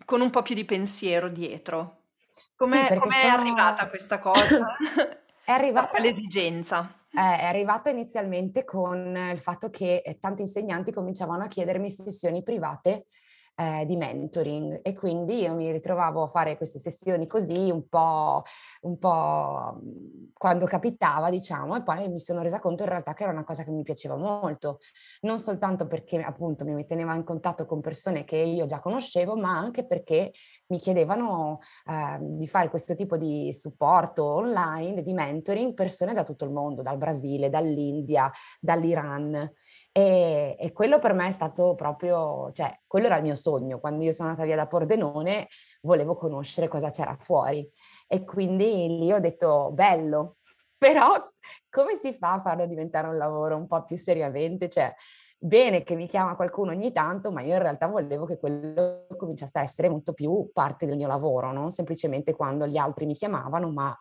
con 0.06 0.22
un 0.22 0.30
po' 0.30 0.42
più 0.42 0.56
di 0.56 0.66
pensiero 0.66 1.28
dietro." 1.30 2.02
Sì, 2.58 2.86
perché 2.86 3.10
com'è 3.12 3.26
arrivata 3.26 3.88
questa 3.88 4.20
cosa? 4.20 4.80
È 5.42 5.52
arrivata 5.52 6.00
l'esigenza? 6.00 7.08
Eh, 7.16 7.22
è 7.40 7.46
arrivata 7.46 7.92
inizialmente 7.92 8.64
con 8.64 9.16
il 9.32 9.38
fatto 9.40 9.70
che, 9.70 9.98
ehm, 10.04 10.18
tanti 10.20 10.42
insegnanti 10.42 10.92
cominciavano 10.92 11.44
a 11.44 11.48
chiedermi 11.48 11.90
sessioni 11.90 12.42
private 12.42 13.06
eh, 13.56 13.86
di 13.86 13.96
mentoring. 13.96 14.80
E 14.82 14.94
quindi 14.94 15.42
io 15.42 15.54
mi 15.54 15.72
ritrovavo 15.72 16.24
a 16.24 16.28
fare 16.28 16.58
queste 16.58 16.80
sessioni 16.80 17.28
così 17.28 17.70
un 17.70 17.88
po', 17.88 18.44
un 18.82 18.98
po' 18.98 19.80
mhmm, 19.82 20.32
quando 20.34 20.66
capitava 20.66 21.30
diciamo 21.30 21.76
e 21.76 21.84
poi 21.84 22.10
mi 22.10 22.20
sono 22.20 22.42
resa 22.42 22.60
conto 22.60 22.84
in 22.84 22.90
realtà 22.90 23.14
che 23.14 23.24
era 23.24 23.32
una 23.32 23.44
cosa 23.44 23.64
che 23.64 23.72
mi 23.72 23.84
piaceva 23.84 24.16
molto, 24.16 24.80
non 25.22 25.40
soltanto 25.40 25.88
perché 25.88 26.22
appunto 26.22 26.66
mi 26.66 26.86
teneva 26.86 27.14
in 27.16 27.24
contatto 27.24 27.66
con 27.66 27.82
persone 27.82 28.24
che 28.24 28.38
io 28.38 28.66
già 28.66 28.80
conoscevo 28.80 29.36
ma 29.36 29.58
anche 29.58 29.86
perché 29.86 30.32
mi 30.68 30.80
chiedevano 30.80 31.60
eh, 31.86 32.18
di 32.20 32.48
fare 32.48 32.70
questo 32.70 32.96
tipo 32.96 33.18
di 33.18 33.54
supporto 33.54 34.26
online, 34.26 35.04
di 35.04 35.14
mentoring, 35.14 35.74
persone 35.74 36.14
da 36.14 36.24
tutto 36.24 36.46
il 36.46 36.52
mondo, 36.52 36.82
dal 36.82 36.98
Brasile, 36.98 37.50
dall'India, 37.50 38.32
dall'Iran 38.60 39.52
E, 39.96 40.56
e, 40.58 40.72
quello 40.72 40.98
per 40.98 41.14
me 41.14 41.28
è 41.28 41.32
stato 41.32 41.76
proprio, 41.76 42.52
cioè, 42.52 42.76
quello 42.88 43.06
era 43.06 43.18
il 43.18 43.24
mio 43.24 43.36
sogno. 43.36 43.80
Quando 43.80 44.04
io 44.04 44.12
sono 44.12 44.30
andata 44.30 44.46
via 44.48 44.56
da 44.56 44.66
Pordenone, 44.66 45.48
volevo 45.82 46.16
conoscere 46.16 46.68
cosa 46.68 46.90
c'era 46.90 47.16
fuori. 47.20 47.70
E 48.08 48.24
quindi 48.24 48.98
lì 48.98 49.14
ho 49.14 49.20
detto, 49.20 49.70
bello, 49.72 50.38
però 50.78 51.14
come 51.70 51.94
si 51.94 52.12
fa 52.14 52.34
a 52.34 52.40
farlo 52.40 52.66
diventare 52.66 53.08
un 53.08 53.18
lavoro 53.18 53.56
un 53.56 53.68
po' 53.68 53.86
più 53.86 53.96
seriamente? 53.96 54.68
Cioè, 54.68 54.92
bene 55.38 55.84
che 55.84 55.94
mi 55.94 56.08
chiama 56.08 56.36
qualcuno 56.36 56.72
ogni 56.72 56.92
tanto, 56.92 57.32
ma 57.32 57.42
io 57.42 57.54
in 57.54 57.62
realtà 57.62 57.86
volevo 57.86 58.26
che 58.26 58.40
quello 58.40 59.06
cominciasse 59.16 59.60
a 59.60 59.62
essere 59.62 59.90
molto 59.90 60.14
più 60.14 60.50
parte 60.52 60.88
del 60.88 60.98
mio 60.98 61.08
lavoro, 61.08 61.52
non 61.52 61.70
semplicemente 61.70 62.34
quando 62.34 62.66
gli 62.66 62.78
altri 62.78 63.06
mi 63.06 63.14
chiamavano, 63.14 63.70
ma 63.70 63.96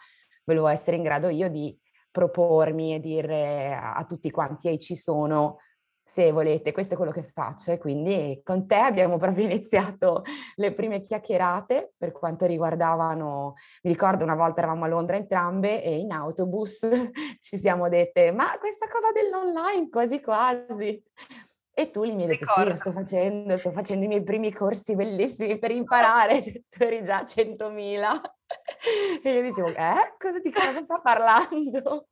volevo 0.44 0.68
essere 0.68 0.96
in 0.96 1.02
grado 1.02 1.28
io 1.28 1.50
di 1.50 1.78
propormi 2.10 2.94
e 2.94 3.00
dire 3.00 3.74
a 3.74 4.04
tutti 4.06 4.30
quanti, 4.30 4.68
ehi 4.68 4.78
ci 4.78 4.94
sono, 4.94 5.58
se 6.04 6.32
volete, 6.32 6.72
questo 6.72 6.94
è 6.94 6.96
quello 6.96 7.12
che 7.12 7.22
faccio 7.22 7.72
e 7.72 7.78
quindi 7.78 8.40
con 8.44 8.66
te 8.66 8.76
abbiamo 8.76 9.16
proprio 9.18 9.44
iniziato 9.44 10.22
le 10.56 10.72
prime 10.72 11.00
chiacchierate 11.00 11.94
per 11.96 12.12
quanto 12.12 12.46
riguardavano, 12.46 13.54
mi 13.82 13.90
ricordo 13.90 14.24
una 14.24 14.34
volta 14.34 14.60
eravamo 14.60 14.84
a 14.84 14.88
Londra 14.88 15.16
entrambe 15.16 15.82
e 15.82 15.96
in 15.96 16.12
autobus 16.12 16.86
ci 17.40 17.56
siamo 17.56 17.88
dette 17.88 18.32
ma 18.32 18.56
questa 18.58 18.86
cosa 18.88 19.10
dell'online 19.12 19.88
quasi 19.88 20.20
quasi 20.20 21.02
e 21.74 21.90
tu 21.90 22.02
lì 22.02 22.14
mi 22.14 22.22
hai 22.22 22.28
detto 22.28 22.44
Ricordo. 22.44 22.62
sì, 22.62 22.68
lo 22.68 22.74
sto 22.74 22.92
facendo, 22.92 23.56
sto 23.56 23.70
facendo 23.70 24.04
i 24.04 24.08
miei 24.08 24.22
primi 24.22 24.52
corsi 24.52 24.94
bellissimi 24.94 25.58
per 25.58 25.70
imparare, 25.70 26.42
tu 26.68 26.82
eri 26.82 27.02
già 27.02 27.20
a 27.20 27.24
100.000 27.24 28.20
e 29.22 29.32
io 29.32 29.42
dicevo 29.42 29.68
eh, 29.68 30.14
cosa, 30.18 30.38
di 30.38 30.52
cosa 30.52 30.80
sta 30.80 31.00
parlando? 31.00 32.08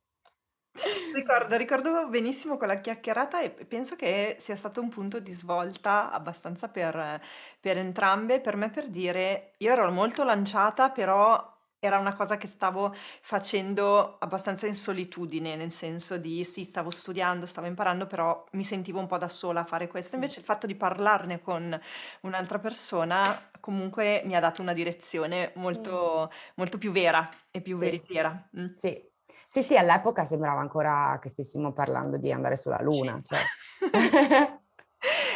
Ricordo, 1.13 1.57
ricordo 1.57 2.07
benissimo 2.07 2.55
quella 2.57 2.79
chiacchierata 2.79 3.41
e 3.41 3.51
penso 3.51 3.95
che 3.97 4.35
sia 4.39 4.55
stato 4.55 4.81
un 4.81 4.89
punto 4.89 5.19
di 5.19 5.31
svolta 5.31 6.09
abbastanza 6.11 6.69
per, 6.69 7.21
per 7.59 7.77
entrambe, 7.77 8.39
per 8.39 8.55
me 8.55 8.69
per 8.69 8.87
dire, 8.89 9.53
io 9.57 9.71
ero 9.73 9.91
molto 9.91 10.23
lanciata, 10.23 10.89
però 10.89 11.49
era 11.79 11.97
una 11.97 12.13
cosa 12.13 12.37
che 12.37 12.47
stavo 12.47 12.93
facendo 12.93 14.17
abbastanza 14.19 14.67
in 14.67 14.75
solitudine, 14.75 15.55
nel 15.55 15.71
senso 15.71 16.17
di 16.17 16.43
sì, 16.45 16.63
stavo 16.63 16.89
studiando, 16.89 17.45
stavo 17.45 17.67
imparando, 17.67 18.07
però 18.07 18.45
mi 18.51 18.63
sentivo 18.63 18.99
un 18.99 19.07
po' 19.07 19.17
da 19.17 19.29
sola 19.29 19.61
a 19.61 19.65
fare 19.65 19.87
questo. 19.87 20.15
Invece 20.15 20.39
il 20.39 20.45
fatto 20.45 20.67
di 20.67 20.75
parlarne 20.75 21.41
con 21.41 21.77
un'altra 22.21 22.59
persona 22.59 23.49
comunque 23.59 24.21
mi 24.25 24.35
ha 24.35 24.39
dato 24.39 24.61
una 24.61 24.73
direzione 24.73 25.51
molto, 25.55 26.31
molto 26.55 26.77
più 26.77 26.91
vera 26.91 27.29
e 27.51 27.61
più 27.61 27.73
sì. 27.73 27.79
veritiera. 27.79 28.49
Sì, 28.73 29.10
sì, 29.47 29.61
sì, 29.61 29.77
all'epoca 29.77 30.25
sembrava 30.25 30.61
ancora 30.61 31.17
che 31.21 31.29
stessimo 31.29 31.73
parlando 31.73 32.17
di 32.17 32.31
andare 32.31 32.55
sulla 32.55 32.81
Luna. 32.81 33.19
Cioè. 33.21 33.39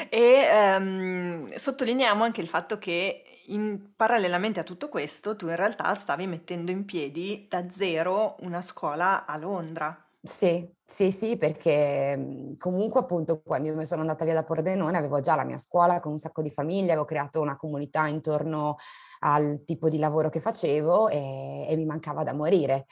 e 0.10 0.78
um, 0.78 1.54
sottolineiamo 1.54 2.24
anche 2.24 2.42
il 2.42 2.48
fatto 2.48 2.78
che 2.78 3.24
in, 3.48 3.92
parallelamente 3.96 4.60
a 4.60 4.64
tutto 4.64 4.90
questo 4.90 5.36
tu 5.36 5.48
in 5.48 5.56
realtà 5.56 5.94
stavi 5.94 6.26
mettendo 6.28 6.72
in 6.72 6.86
piedi 6.86 7.46
da 7.50 7.70
zero 7.70 8.36
una 8.40 8.62
scuola 8.62 9.26
a 9.26 9.38
Londra. 9.38 10.00
Sì, 10.26 10.68
sì, 10.84 11.12
sì, 11.12 11.38
perché 11.38 12.16
mhmm, 12.18 12.58
comunque 12.58 13.02
appunto 13.02 13.42
quando 13.44 13.68
io 13.68 13.76
mi 13.76 13.86
sono 13.86 14.02
andata 14.02 14.26
via 14.26 14.34
da 14.34 14.44
Pordenone 14.44 14.98
avevo 14.98 15.20
già 15.20 15.36
la 15.36 15.44
mia 15.44 15.60
scuola 15.60 16.00
con 16.00 16.14
un 16.14 16.18
sacco 16.18 16.42
di 16.42 16.50
famiglie, 16.50 16.92
avevo 16.92 17.06
creato 17.06 17.42
una 17.42 17.56
comunità 17.56 18.08
intorno 18.08 18.78
al 19.20 19.62
tipo 19.66 19.88
di 19.88 20.00
lavoro 20.00 20.30
che 20.30 20.40
facevo 20.40 21.10
e, 21.10 21.68
e 21.70 21.76
mi 21.76 21.86
mancava 21.86 22.24
da 22.24 22.34
morire. 22.34 22.88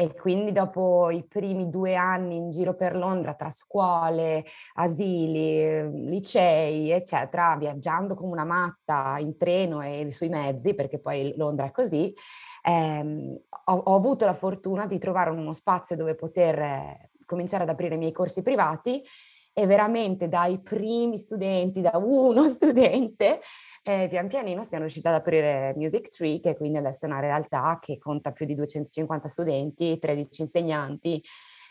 E 0.00 0.14
quindi 0.14 0.50
dopo 0.50 1.10
i 1.10 1.22
primi 1.26 1.68
due 1.68 1.94
anni 1.94 2.36
in 2.36 2.48
giro 2.48 2.74
per 2.74 2.96
Londra, 2.96 3.34
tra 3.34 3.50
scuole, 3.50 4.46
asili, 4.76 6.06
licei, 6.08 6.90
eccetera, 6.90 7.54
viaggiando 7.58 8.14
come 8.14 8.32
una 8.32 8.46
matta 8.46 9.18
in 9.18 9.36
treno 9.36 9.82
e 9.82 10.10
sui 10.10 10.30
mezzi, 10.30 10.72
perché 10.72 11.00
poi 11.00 11.34
Londra 11.36 11.66
è 11.66 11.70
così, 11.70 12.14
ehm, 12.62 13.38
ho, 13.66 13.74
ho, 13.74 13.94
avuto 13.94 14.24
la 14.24 14.32
fortuna 14.32 14.86
di 14.86 14.98
trovare 14.98 15.28
uno 15.28 15.52
spazio 15.52 15.96
dove 15.96 16.14
poter 16.14 16.58
eh, 16.58 17.10
cominciare 17.26 17.64
ad 17.64 17.68
aprire 17.68 17.96
i 17.96 17.98
miei 17.98 18.12
corsi 18.12 18.40
privati 18.40 19.02
e 19.60 19.66
veramente 19.66 20.28
dai 20.28 20.60
primi 20.60 21.18
studenti, 21.18 21.80
da 21.80 21.92
uno 21.94 22.48
studente, 22.48 23.40
eh, 23.82 24.06
pian 24.08 24.28
pianino 24.28 24.64
siamo 24.64 24.84
riusciti 24.84 25.06
ad 25.06 25.14
aprire 25.14 25.74
Music 25.76 26.08
Tree, 26.08 26.40
che 26.40 26.56
quindi 26.56 26.78
adesso 26.78 27.04
è 27.04 27.08
una 27.08 27.20
realtà 27.20 27.78
che 27.80 27.98
conta 27.98 28.32
più 28.32 28.46
di 28.46 28.54
250 28.54 29.28
studenti, 29.28 29.98
13 29.98 30.40
insegnanti, 30.40 31.22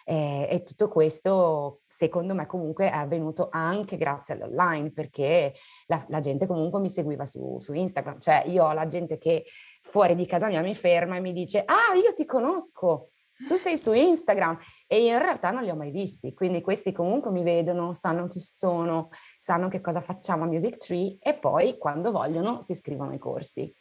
eh, 0.06 0.48
e 0.50 0.64
tutto 0.64 0.88
questo, 0.88 1.82
secondo 1.86 2.34
me, 2.34 2.46
comunque 2.48 2.90
è 2.90 2.96
avvenuto 2.96 3.50
anche 3.52 3.98
grazie 3.98 4.34
all'online, 4.34 4.92
perché 4.92 5.54
la, 5.86 6.04
la 6.10 6.20
gente 6.20 6.48
comunque 6.48 6.80
mi 6.80 6.90
seguiva 6.90 7.26
su, 7.26 7.58
su, 7.60 7.74
Instagram. 7.74 8.20
Cioè, 8.20 8.46
io 8.48 8.66
ho 8.66 8.74
la 8.74 8.88
gente 8.88 9.18
che 9.20 9.46
fuori 9.82 10.16
di 10.16 10.26
casa 10.26 10.48
mia 10.48 10.62
mi 10.62 10.74
ferma 10.74 11.18
e 11.18 11.20
mi 11.20 11.32
dice: 11.32 11.64
Ah, 11.64 11.94
io 11.96 12.14
ti 12.14 12.26
conosco 12.26 13.10
tu 13.48 13.56
sei 13.56 13.78
su 13.78 13.94
Instagram 13.94 14.58
e 14.88 15.04
io 15.04 15.14
in 15.14 15.22
realtà 15.22 15.52
non 15.52 15.64
li 15.64 15.70
ho 15.70 15.76
mai 15.76 15.92
visti, 15.92 16.34
quindi 16.34 16.62
questi 16.62 16.92
comunque 16.92 17.32
mi 17.32 17.44
vedono, 17.44 17.94
sanno 17.94 18.28
chi 18.28 18.40
sono, 18.40 19.10
sanno 19.38 19.68
che 19.70 19.82
cosa 19.82 20.02
facciamo 20.02 20.44
a 20.44 20.48
Music 20.48 20.78
Tree 20.78 21.18
e 21.20 21.36
poi 21.36 21.78
quando 21.78 22.12
vogliono 22.12 22.62
si 22.62 22.74
iscrivono 22.74 23.12
ai 23.12 23.20
corsi. 23.20 23.74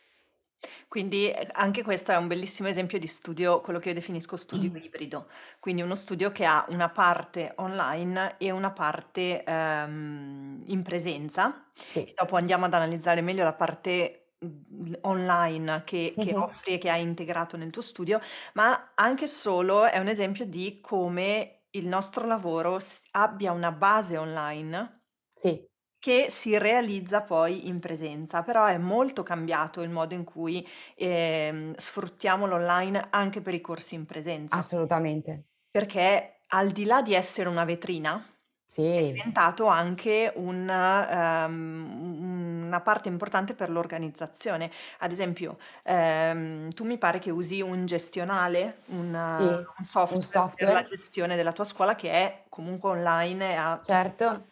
Quindi 0.88 1.30
eh, 1.30 1.46
anche 1.52 1.82
questo 1.82 2.12
è 2.12 2.16
un 2.16 2.26
bellissimo 2.26 2.68
esempio 2.68 2.98
di 2.98 3.06
studio, 3.06 3.60
quello 3.60 3.78
che 3.78 3.88
io 3.88 3.94
definisco 3.94 4.36
studio 4.36 4.70
mm. 4.70 4.76
ibrido, 4.76 5.28
quindi 5.60 5.82
uno 5.82 5.94
studio 5.94 6.30
che 6.30 6.44
ha 6.44 6.64
una 6.70 6.88
parte 6.88 7.52
online 7.56 8.36
e 8.38 8.50
una 8.50 8.72
parte 8.72 9.44
um, 9.46 10.62
in 10.66 10.82
presenza. 10.82 11.70
Sì. 11.74 12.12
Dopo 12.16 12.36
andiamo 12.36 12.64
ad 12.64 12.74
analizzare 12.74 13.20
meglio 13.20 13.44
la 13.44 13.54
parte 13.54 14.27
Mhmm, 14.40 14.98
online 15.02 15.82
che, 15.84 16.14
che 16.18 16.32
uh-huh. 16.32 16.42
offri 16.42 16.74
e 16.74 16.78
che 16.78 16.90
hai 16.90 17.02
integrato 17.02 17.56
nel 17.56 17.70
tuo 17.70 17.82
studio, 17.82 18.20
ma 18.54 18.92
anche 18.94 19.26
solo 19.26 19.84
è 19.84 19.98
un 19.98 20.06
esempio 20.08 20.46
di 20.46 20.80
come 20.80 21.64
il 21.70 21.86
nostro 21.88 22.26
lavoro 22.26 22.78
abbia 23.12 23.52
una 23.52 23.72
base 23.72 24.16
online 24.16 25.06
sì. 25.34 25.68
che 25.98 26.28
si 26.30 26.56
realizza 26.56 27.22
poi 27.22 27.66
in 27.68 27.80
presenza, 27.80 28.42
però 28.42 28.66
è 28.66 28.78
molto 28.78 29.22
cambiato 29.24 29.82
il 29.82 29.90
modo 29.90 30.14
in 30.14 30.24
cui 30.24 30.66
eh, 30.94 31.72
sfruttiamo 31.76 32.46
l'online 32.46 33.08
anche 33.10 33.40
per 33.40 33.54
i 33.54 33.60
corsi 33.60 33.94
in 33.96 34.06
presenza. 34.06 34.56
Assolutamente. 34.56 35.46
Perché 35.70 36.44
al 36.48 36.70
di 36.70 36.84
là 36.84 37.02
di 37.02 37.14
essere 37.14 37.48
una 37.48 37.64
vetrina, 37.64 38.24
sì. 38.68 38.84
è 38.84 39.02
diventato 39.02 39.66
anche 39.66 40.30
un, 40.36 40.68
um, 40.68 42.64
una 42.66 42.80
parte 42.80 43.08
importante 43.08 43.54
per 43.54 43.70
l'organizzazione. 43.70 44.70
Ad 44.98 45.10
esempio, 45.10 45.56
ehm, 45.82 46.68
tu 46.70 46.84
mi 46.84 46.98
pare 46.98 47.18
che 47.18 47.30
usi 47.30 47.62
un 47.62 47.86
gestionale, 47.86 48.82
un, 48.88 49.24
sì, 49.26 49.42
un, 49.42 49.84
software, 49.84 50.16
un, 50.16 50.22
software, 50.22 50.72
per 50.72 50.82
la 50.82 50.82
gestione 50.82 51.34
della 51.34 51.52
tua 51.52 51.64
scuola 51.64 51.94
che 51.94 52.10
è 52.10 52.44
comunque 52.50 52.90
online. 52.90 53.54
E 53.54 53.78
certo, 53.82 54.44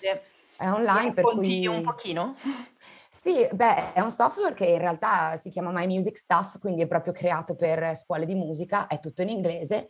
è 0.57 0.71
online 0.71 1.13
per 1.13 1.25
cui... 1.25 1.67
un 1.67 1.83
pochino? 1.83 2.37
Sì, 3.09 3.49
beh, 3.51 3.95
è 3.95 4.01
un 4.01 4.11
software 4.11 4.53
che 4.53 4.67
in 4.67 4.79
realtà 4.79 5.37
si 5.37 5.49
chiama 5.49 5.71
My 5.71 5.87
Music 5.87 6.19
Stuff, 6.19 6.59
quindi 6.59 6.83
è 6.83 6.87
proprio 6.87 7.15
creato 7.15 7.55
per 7.55 7.97
scuole 7.97 8.27
di 8.27 8.35
musica, 8.35 8.89
è 8.89 9.01
tutto 9.01 9.23
in 9.23 9.31
inglese. 9.31 9.89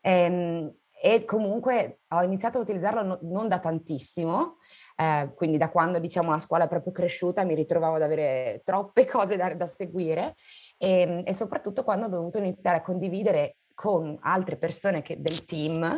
Ehm, 0.00 0.74
e 1.04 1.26
comunque 1.26 1.98
ho 2.08 2.22
iniziato 2.22 2.56
a 2.56 2.62
utilizzarlo 2.62 3.02
no, 3.02 3.18
non 3.24 3.46
da 3.46 3.58
tantissimo, 3.58 4.56
eh, 4.96 5.30
quindi 5.34 5.58
da 5.58 5.68
quando 5.68 5.98
diciamo 5.98 6.30
la 6.30 6.38
scuola 6.38 6.64
è 6.64 6.68
proprio 6.68 6.94
cresciuta 6.94 7.44
mi 7.44 7.54
ritrovavo 7.54 7.96
ad 7.96 8.02
avere 8.02 8.62
troppe 8.64 9.04
cose 9.06 9.36
da, 9.36 9.54
da 9.54 9.66
seguire. 9.66 10.34
E, 10.78 11.00
ehm, 11.00 11.22
e, 11.26 11.34
soprattutto 11.34 11.84
quando 11.84 12.06
ho 12.06 12.08
dovuto 12.08 12.38
iniziare 12.38 12.78
a 12.78 12.82
condividere 12.82 13.58
con 13.74 14.16
altre 14.22 14.56
persone 14.56 15.02
che, 15.02 15.20
del 15.20 15.44
team 15.44 15.94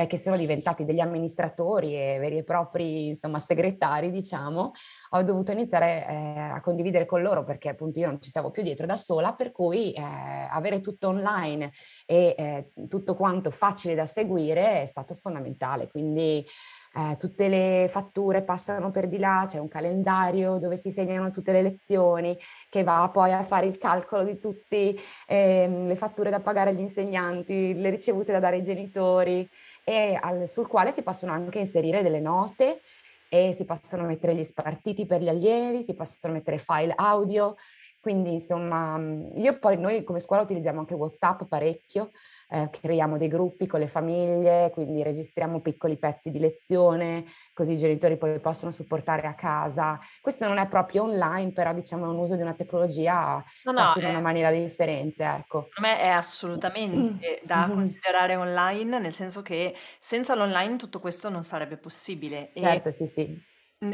eh, 0.00 0.06
che 0.06 0.16
sono 0.16 0.36
diventati 0.36 0.84
degli 0.84 1.00
amministratori 1.00 1.94
e 1.94 2.18
veri 2.18 2.38
e 2.38 2.42
propri 2.42 3.08
insomma 3.08 3.38
segretari 3.38 4.10
diciamo 4.10 4.72
ho 5.10 5.22
dovuto 5.22 5.52
iniziare 5.52 6.06
eh, 6.08 6.38
a 6.52 6.60
condividere 6.60 7.04
con 7.04 7.20
loro 7.20 7.44
perché 7.44 7.68
appunto 7.68 7.98
io 7.98 8.06
non 8.06 8.20
ci 8.20 8.30
stavo 8.30 8.50
più 8.50 8.62
dietro 8.62 8.86
da 8.86 8.96
sola 8.96 9.34
per 9.34 9.52
cui 9.52 9.92
eh, 9.92 10.02
avere 10.02 10.80
tutto 10.80 11.08
online 11.08 11.72
e 12.06 12.34
eh, 12.38 12.72
tutto 12.88 13.14
quanto 13.14 13.50
facile 13.50 13.94
da 13.94 14.06
seguire 14.06 14.82
è 14.82 14.86
stato 14.86 15.14
fondamentale. 15.14 15.88
Quindi 15.88 16.44
eh, 16.92 17.16
tutte 17.18 17.48
le 17.48 17.86
fatture 17.88 18.42
passano 18.42 18.90
per 18.90 19.08
di 19.08 19.18
là, 19.18 19.44
c'è 19.48 19.58
un 19.58 19.68
calendario 19.68 20.58
dove 20.58 20.76
si 20.76 20.90
segnano 20.90 21.30
tutte 21.30 21.52
le 21.52 21.62
lezioni 21.62 22.36
che 22.68 22.82
va 22.82 23.08
poi 23.12 23.32
a 23.32 23.44
fare 23.44 23.66
il 23.66 23.78
calcolo 23.78 24.24
di 24.24 24.38
tutte 24.38 24.96
ehm, 25.26 25.86
le 25.86 25.94
fatture 25.94 26.30
da 26.30 26.40
pagare 26.40 26.70
agli 26.70 26.80
insegnanti, 26.80 27.74
le 27.74 27.90
ricevute 27.90 28.32
da 28.32 28.40
dare 28.40 28.56
ai 28.56 28.62
genitori 28.62 29.48
e 29.84 30.18
al, 30.20 30.46
sul 30.46 30.66
quale 30.66 30.92
si 30.92 31.02
possono 31.02 31.32
anche 31.32 31.58
inserire 31.58 32.02
delle 32.02 32.20
note 32.20 32.80
e 33.28 33.52
si 33.52 33.64
possono 33.64 34.04
mettere 34.04 34.34
gli 34.34 34.42
spartiti 34.42 35.06
per 35.06 35.22
gli 35.22 35.28
allievi, 35.28 35.82
si 35.82 35.94
possono 35.94 36.34
mettere 36.34 36.58
file 36.58 36.92
audio, 36.96 37.54
quindi 38.00 38.32
insomma 38.32 38.98
io 39.34 39.58
poi 39.58 39.78
noi 39.78 40.02
come 40.04 40.18
scuola 40.18 40.42
utilizziamo 40.42 40.80
anche 40.80 40.94
WhatsApp 40.94 41.44
parecchio 41.44 42.10
eh, 42.50 42.68
creiamo 42.70 43.16
dei 43.16 43.28
gruppi 43.28 43.66
con 43.66 43.80
le 43.80 43.86
famiglie, 43.86 44.70
quindi 44.72 45.02
registriamo 45.02 45.60
piccoli 45.60 45.96
pezzi 45.96 46.30
di 46.30 46.38
lezione, 46.38 47.24
così 47.54 47.74
i 47.74 47.76
genitori 47.76 48.16
poi 48.16 48.40
possono 48.40 48.70
supportare 48.70 49.26
a 49.26 49.34
casa. 49.34 49.98
Questo 50.20 50.46
non 50.46 50.58
è 50.58 50.66
proprio 50.66 51.04
online, 51.04 51.52
però 51.52 51.72
diciamo 51.72 52.06
è 52.06 52.08
un 52.08 52.18
uso 52.18 52.36
di 52.36 52.42
una 52.42 52.54
tecnologia 52.54 53.42
no, 53.64 53.72
fatto 53.72 54.00
no, 54.00 54.06
in 54.06 54.10
una 54.10 54.20
maniera 54.20 54.50
differente. 54.50 55.22
Ecco. 55.22 55.62
Secondo 55.62 55.88
me 55.88 56.00
è 56.00 56.08
assolutamente 56.08 57.40
da 57.46 57.68
considerare 57.72 58.36
online, 58.36 58.98
nel 58.98 59.12
senso 59.12 59.42
che 59.42 59.74
senza 60.00 60.34
l'online 60.34 60.76
tutto 60.76 60.98
questo 60.98 61.28
non 61.28 61.44
sarebbe 61.44 61.76
possibile. 61.76 62.50
Certo, 62.54 62.88
e... 62.88 62.92
sì, 62.92 63.06
sì 63.06 63.48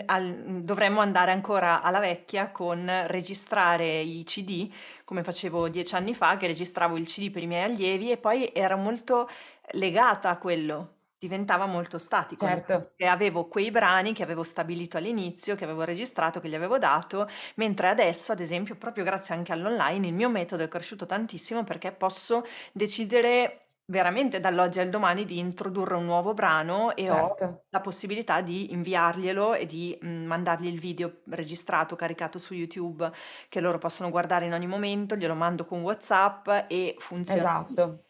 al, 0.07 0.61
dovremmo 0.63 1.01
andare 1.01 1.31
ancora 1.31 1.83
alla 1.83 2.01
vecchia 2.01 2.51
con 2.51 2.91
registrare 3.07 4.01
i 4.01 4.23
CD, 4.25 4.71
come 5.05 5.23
facevo 5.23 5.69
dieci 5.69 5.95
anni 5.95 6.15
fa, 6.15 6.37
che 6.37 6.47
registravo 6.47 6.97
il 6.97 7.07
CD 7.07 7.31
per 7.31 7.43
i 7.43 7.47
miei 7.47 7.65
allievi 7.65 8.11
e 8.11 8.17
poi 8.17 8.51
era 8.53 8.77
molto 8.77 9.29
legata 9.73 10.31
a 10.31 10.39
quello, 10.39 10.95
diventava 11.19 11.67
molto 11.67 11.99
statico. 11.99 12.47
Certo. 12.47 12.93
E 12.97 13.07
avevo 13.07 13.47
quei 13.47 13.71
brani 13.71 14.13
che 14.13 14.23
avevo 14.23 14.43
stabilito 14.43 14.97
all'inizio, 14.97 15.55
che 15.55 15.65
avevo 15.65 15.85
registrato, 15.85 16.41
che 16.41 16.49
gli 16.49 16.55
avevo 16.55 16.79
dato, 16.79 17.29
mentre 17.57 17.89
adesso, 17.89 18.33
ad 18.33 18.41
esempio, 18.41 18.77
proprio 18.77 19.05
grazie 19.05 19.35
anche 19.35 19.53
all'online, 19.53 20.07
il 20.07 20.15
mio 20.15 20.29
metodo 20.29 20.65
è 20.65 20.69
cresciuto 20.69 21.07
tantissimo 21.07 21.63
perché 21.65 21.93
posso 21.93 22.45
decidere 22.73 23.66
veramente 23.87 24.41
dall'oggi 24.41 24.81
al 24.81 24.91
domani 24.91 25.25
di 25.25 25.39
introdurre 25.39 25.95
un 25.95 26.05
nuovo 26.05 26.35
brano 26.35 26.95
e 26.97 27.11
ho 27.11 27.37
Certo. 27.39 27.63
la 27.69 27.81
possibilità 27.81 28.41
di 28.41 28.73
inviarglielo 28.73 29.55
e 29.55 29.67
di 29.67 29.99
mm, 30.05 30.25
mandargli 30.27 30.67
il 30.67 30.81
video 30.81 31.23
registrato, 31.27 31.97
caricato 31.97 32.39
su 32.39 32.55
YouTube, 32.55 33.11
che 33.49 33.61
loro 33.61 33.79
possono 33.79 34.11
guardare 34.11 34.47
in 34.47 34.53
ogni 34.53 34.67
momento, 34.67 35.17
glielo 35.17 35.35
mando 35.35 35.65
con 35.65 35.83
WhatsApp 35.83 36.49
e 36.69 36.97
funziona. 36.99 37.41
Esatto, 37.41 38.05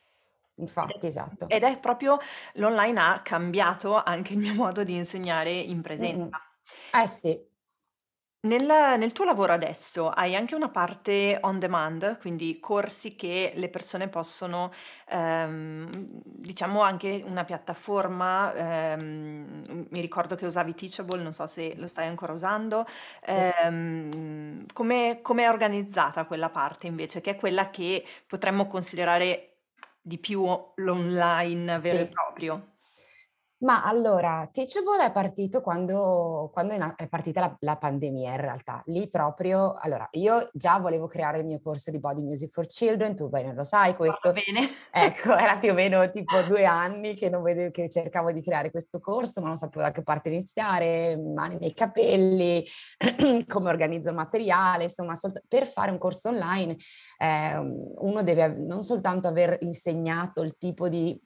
infatti, 0.57 1.07
esatto. 1.07 1.47
Ed 1.49 1.63
è 1.63 1.79
proprio 1.79 2.19
l'online 2.55 3.01
ha 3.01 3.21
cambiato 3.23 4.03
anche 4.03 4.33
il 4.33 4.39
mio 4.39 4.55
modo 4.55 4.85
di 4.85 4.95
insegnare 4.95 5.51
in 5.53 5.83
presenza. 5.83 6.41
Eh 6.93 7.07
sì. 7.07 7.55
Nel, 8.47 8.65
nel 8.99 9.11
tuo 9.13 9.25
lavoro 9.25 9.53
adesso 9.53 10.09
hai 10.09 10.37
anche 10.37 10.55
una 10.55 10.69
parte 10.69 11.37
on 11.41 11.59
demand, 11.59 12.17
quindi 12.19 12.61
corsi 12.61 13.17
che 13.17 13.53
le 13.57 13.69
persone 13.69 14.09
possono, 14.09 14.71
ehm, 15.09 15.89
diciamo 15.91 16.81
anche 16.83 17.25
una 17.27 17.43
piattaforma, 17.45 18.55
ehm, 18.55 19.87
mi 19.91 20.01
ricordo 20.01 20.37
che 20.37 20.47
usavi 20.47 20.75
Teachable, 20.75 21.21
non 21.23 21.33
so 21.33 21.47
se 21.49 21.75
lo 21.77 21.89
stai 21.89 22.07
ancora 22.07 22.33
usando, 22.35 22.85
Sì. 23.35 23.57
ehm, 23.61 24.67
come, 24.73 25.23
è 25.45 25.49
organizzata 25.49 26.25
quella 26.25 26.49
parte 26.49 26.87
invece, 26.87 27.21
che 27.21 27.33
è 27.33 27.37
quella 27.37 27.71
che 27.71 28.05
potremmo 28.29 28.69
considerare 28.69 29.63
di 30.01 30.19
più 30.19 30.45
l'online 30.77 31.81
vero 31.81 32.01
e 32.01 32.07
Sì. 32.07 32.13
proprio? 32.13 32.76
Ma 33.59 33.83
allora, 33.85 34.49
Teachable 34.53 35.05
è 35.05 35.11
partito 35.13 35.63
quando, 35.63 36.51
quando 36.53 36.75
è, 36.75 36.77
na- 36.77 36.95
è 36.95 37.09
partita 37.09 37.41
la, 37.41 37.57
la 37.61 37.77
pandemia 37.77 38.33
in 38.33 38.41
realtà. 38.41 38.83
Lì 38.87 39.09
proprio, 39.09 39.77
allora, 39.81 40.07
io 40.13 40.51
già 40.53 40.79
volevo 40.79 41.07
creare 41.07 41.39
il 41.39 41.47
mio 41.47 41.61
corso 41.63 41.91
di 41.91 41.99
Body 41.99 42.23
Music 42.23 42.51
for 42.51 42.67
Children, 42.67 43.15
tu 43.15 43.29
bene 43.29 43.55
lo 43.55 43.65
sai 43.65 43.93
Va 43.93 43.97
questo. 43.97 44.33
bene. 44.33 44.69
Ecco, 45.07 45.37
era 45.37 45.59
più 45.59 45.71
o 45.71 45.75
meno 45.75 46.09
tipo 46.11 46.41
due 46.49 46.65
anni 46.65 47.15
che, 47.15 47.29
non 47.29 47.43
vedevo, 47.43 47.71
che 47.71 47.89
cercavo 47.89 48.33
di 48.33 48.43
creare 48.43 48.71
questo 48.71 48.99
corso, 48.99 49.41
ma 49.41 49.49
non 49.49 49.57
sapevo 49.57 49.83
da 49.83 49.93
che 49.93 50.03
parte 50.03 50.29
iniziare, 50.29 51.17
mani 51.17 51.59
nei 51.59 51.75
capelli, 51.75 52.65
come 53.47 53.69
organizzo 53.69 54.09
il 54.11 54.15
materiale, 54.15 54.85
insomma, 54.85 55.15
solt- 55.15 55.43
per 55.49 55.67
fare 55.67 55.91
un 55.91 55.99
corso 55.99 56.29
online 56.29 56.77
eh, 57.19 57.57
uno 57.57 58.23
deve 58.23 58.49
non 58.49 58.83
soltanto 58.83 59.29
aver 59.29 59.57
insegnato 59.61 60.43
il 60.43 60.57
tipo 60.59 60.89
di 60.89 61.19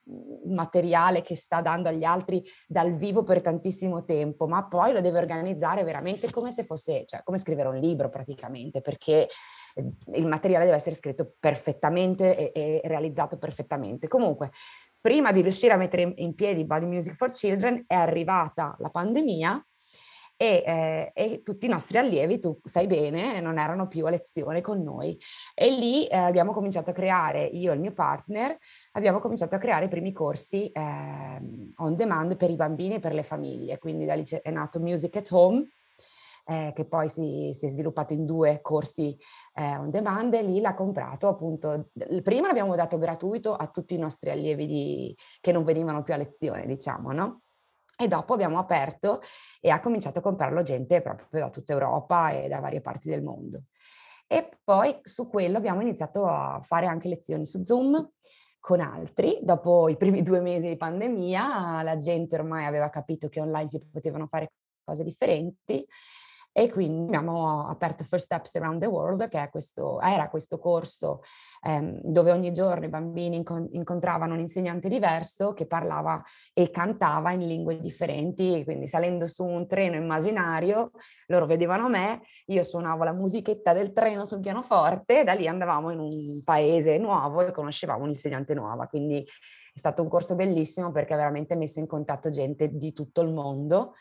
materiale 0.46 1.22
che 1.22 1.36
sta 1.36 1.60
dando 1.60 1.88
agli 1.88 2.04
altri, 2.04 2.18
altri 2.20 2.42
dal 2.66 2.94
vivo 2.94 3.24
per 3.24 3.40
tantissimo 3.40 4.04
tempo, 4.04 4.46
ma 4.46 4.66
poi 4.66 4.92
lo 4.92 5.00
deve 5.00 5.18
organizzare 5.18 5.82
veramente 5.84 6.30
come 6.30 6.50
se 6.50 6.64
fosse, 6.64 7.04
cioè 7.06 7.22
come 7.22 7.38
scrivere 7.38 7.68
un 7.68 7.78
libro 7.78 8.08
praticamente, 8.08 8.80
perché 8.80 9.28
eh, 9.74 9.88
il 10.14 10.26
materiale 10.26 10.64
deve 10.64 10.76
essere 10.76 10.94
scritto 10.94 11.34
perfettamente 11.38 12.52
e, 12.52 12.80
e 12.82 12.88
realizzato 12.88 13.38
perfettamente. 13.38 14.08
Comunque, 14.08 14.50
prima 15.00 15.32
di 15.32 15.40
riuscire 15.40 15.72
a 15.72 15.76
mettere 15.76 16.12
in 16.16 16.34
piedi 16.34 16.64
Body 16.64 16.86
Music 16.86 17.14
for 17.14 17.30
Children 17.30 17.84
è 17.86 17.94
arrivata 17.94 18.76
la 18.78 18.90
pandemia 18.90 19.64
e, 20.42 20.62
eh, 20.64 21.12
e, 21.12 21.42
tutti 21.42 21.66
i 21.66 21.68
nostri 21.68 21.98
allievi, 21.98 22.38
tu 22.38 22.58
sai 22.64 22.86
bene, 22.86 23.42
non 23.42 23.58
erano 23.58 23.88
più 23.88 24.06
a 24.06 24.10
lezione 24.10 24.62
con 24.62 24.82
noi. 24.82 25.18
E 25.54 25.70
lì 25.70 26.06
eh, 26.06 26.16
abbiamo 26.16 26.54
cominciato 26.54 26.88
a 26.88 26.94
creare, 26.94 27.44
io 27.44 27.72
e 27.72 27.74
il 27.74 27.80
mio 27.80 27.92
partner, 27.92 28.56
abbiamo 28.92 29.18
cominciato 29.18 29.54
a 29.54 29.58
creare 29.58 29.84
i 29.84 29.88
primi 29.88 30.12
corsi 30.12 30.70
eh, 30.70 31.40
on 31.76 31.94
demand 31.94 32.36
per 32.36 32.48
i 32.48 32.56
bambini 32.56 32.94
e 32.94 33.00
per 33.00 33.12
le 33.12 33.22
famiglie. 33.22 33.76
Quindi 33.76 34.06
da 34.06 34.14
lì 34.14 34.24
è 34.40 34.50
nato 34.50 34.80
Music 34.80 35.14
at 35.16 35.28
Home, 35.30 35.72
eh, 36.46 36.72
che 36.74 36.86
poi 36.86 37.10
si, 37.10 37.50
si, 37.52 37.66
è 37.66 37.68
sviluppato 37.68 38.14
in 38.14 38.24
due 38.24 38.60
corsi 38.62 39.14
eh, 39.52 39.76
on 39.76 39.90
demand 39.90 40.32
e 40.32 40.42
lì 40.42 40.58
l'ha 40.62 40.72
comprato 40.72 41.28
appunto, 41.28 41.90
prima 42.22 42.46
l'abbiamo 42.46 42.74
dato 42.76 42.96
gratuito 42.96 43.54
a 43.54 43.66
tutti 43.66 43.92
i 43.92 43.98
nostri 43.98 44.30
allievi 44.30 44.66
di, 44.66 45.16
che 45.42 45.52
non 45.52 45.64
venivano 45.64 46.02
più 46.02 46.14
a 46.14 46.16
lezione, 46.16 46.64
diciamo, 46.64 47.12
no? 47.12 47.42
E 48.00 48.08
dopo 48.08 48.32
abbiamo 48.32 48.58
aperto 48.58 49.20
e 49.60 49.68
ha 49.68 49.78
cominciato 49.78 50.20
a 50.20 50.22
comprarlo 50.22 50.62
gente 50.62 51.02
proprio 51.02 51.42
da 51.42 51.50
tutta 51.50 51.74
Europa 51.74 52.30
e 52.30 52.48
da 52.48 52.58
varie 52.58 52.80
parti 52.80 53.10
del 53.10 53.22
mondo. 53.22 53.64
E 54.26 54.48
poi 54.64 54.98
su 55.02 55.28
quello 55.28 55.58
abbiamo 55.58 55.82
iniziato 55.82 56.24
a 56.26 56.60
fare 56.62 56.86
anche 56.86 57.08
lezioni 57.08 57.44
su 57.44 57.62
Zoom 57.62 58.12
con 58.58 58.80
altri. 58.80 59.40
Dopo 59.42 59.90
i 59.90 59.98
primi 59.98 60.22
due 60.22 60.40
mesi 60.40 60.68
di 60.68 60.78
pandemia 60.78 61.82
la 61.82 61.96
gente 61.96 62.36
ormai 62.36 62.64
aveva 62.64 62.88
capito 62.88 63.28
che 63.28 63.42
online 63.42 63.68
si 63.68 63.86
potevano 63.86 64.26
fare 64.26 64.52
cose 64.82 65.04
differenti 65.04 65.86
e 66.52 66.68
quindi 66.70 67.04
abbiamo 67.04 67.68
aperto 67.68 68.04
First 68.04 68.26
Steps 68.26 68.56
Around 68.56 68.80
the 68.80 68.86
World, 68.86 69.28
che 69.28 69.48
questo, 69.50 70.00
era 70.00 70.28
questo 70.28 70.58
corso 70.58 71.22
ehm, 71.62 72.00
dove 72.02 72.32
ogni 72.32 72.52
giorno 72.52 72.84
i 72.84 72.88
bambini 72.88 73.36
incont- 73.36 73.72
incontravano 73.72 74.34
un 74.34 74.40
insegnante 74.40 74.88
diverso 74.88 75.52
che 75.52 75.66
parlava 75.66 76.22
e 76.52 76.70
cantava 76.70 77.32
in 77.32 77.46
lingue 77.46 77.80
differenti, 77.80 78.64
quindi 78.64 78.88
salendo 78.88 79.26
su 79.26 79.44
un 79.44 79.66
treno 79.66 79.96
immaginario, 79.96 80.90
loro 81.26 81.46
vedevano 81.46 81.88
me, 81.88 82.22
io 82.46 82.62
suonavo 82.62 83.04
la 83.04 83.12
musichetta 83.12 83.72
del 83.72 83.92
treno 83.92 84.24
sul 84.24 84.40
pianoforte 84.40 85.20
e 85.20 85.24
da 85.24 85.32
lì 85.32 85.46
andavamo 85.46 85.90
in 85.90 85.98
un 86.00 86.10
paese 86.44 86.98
nuovo 86.98 87.46
e 87.46 87.52
conoscevamo 87.52 88.02
un'insegnante 88.02 88.54
nuova, 88.54 88.86
quindi 88.86 89.24
è 89.72 89.78
stato 89.78 90.02
un 90.02 90.08
corso 90.08 90.34
bellissimo 90.34 90.90
perché 90.90 91.14
ha 91.14 91.16
veramente 91.16 91.54
messo 91.54 91.78
in 91.78 91.86
contatto 91.86 92.28
gente 92.28 92.68
di 92.74 92.92
tutto 92.92 93.20
il 93.20 93.32
mondo 93.32 93.94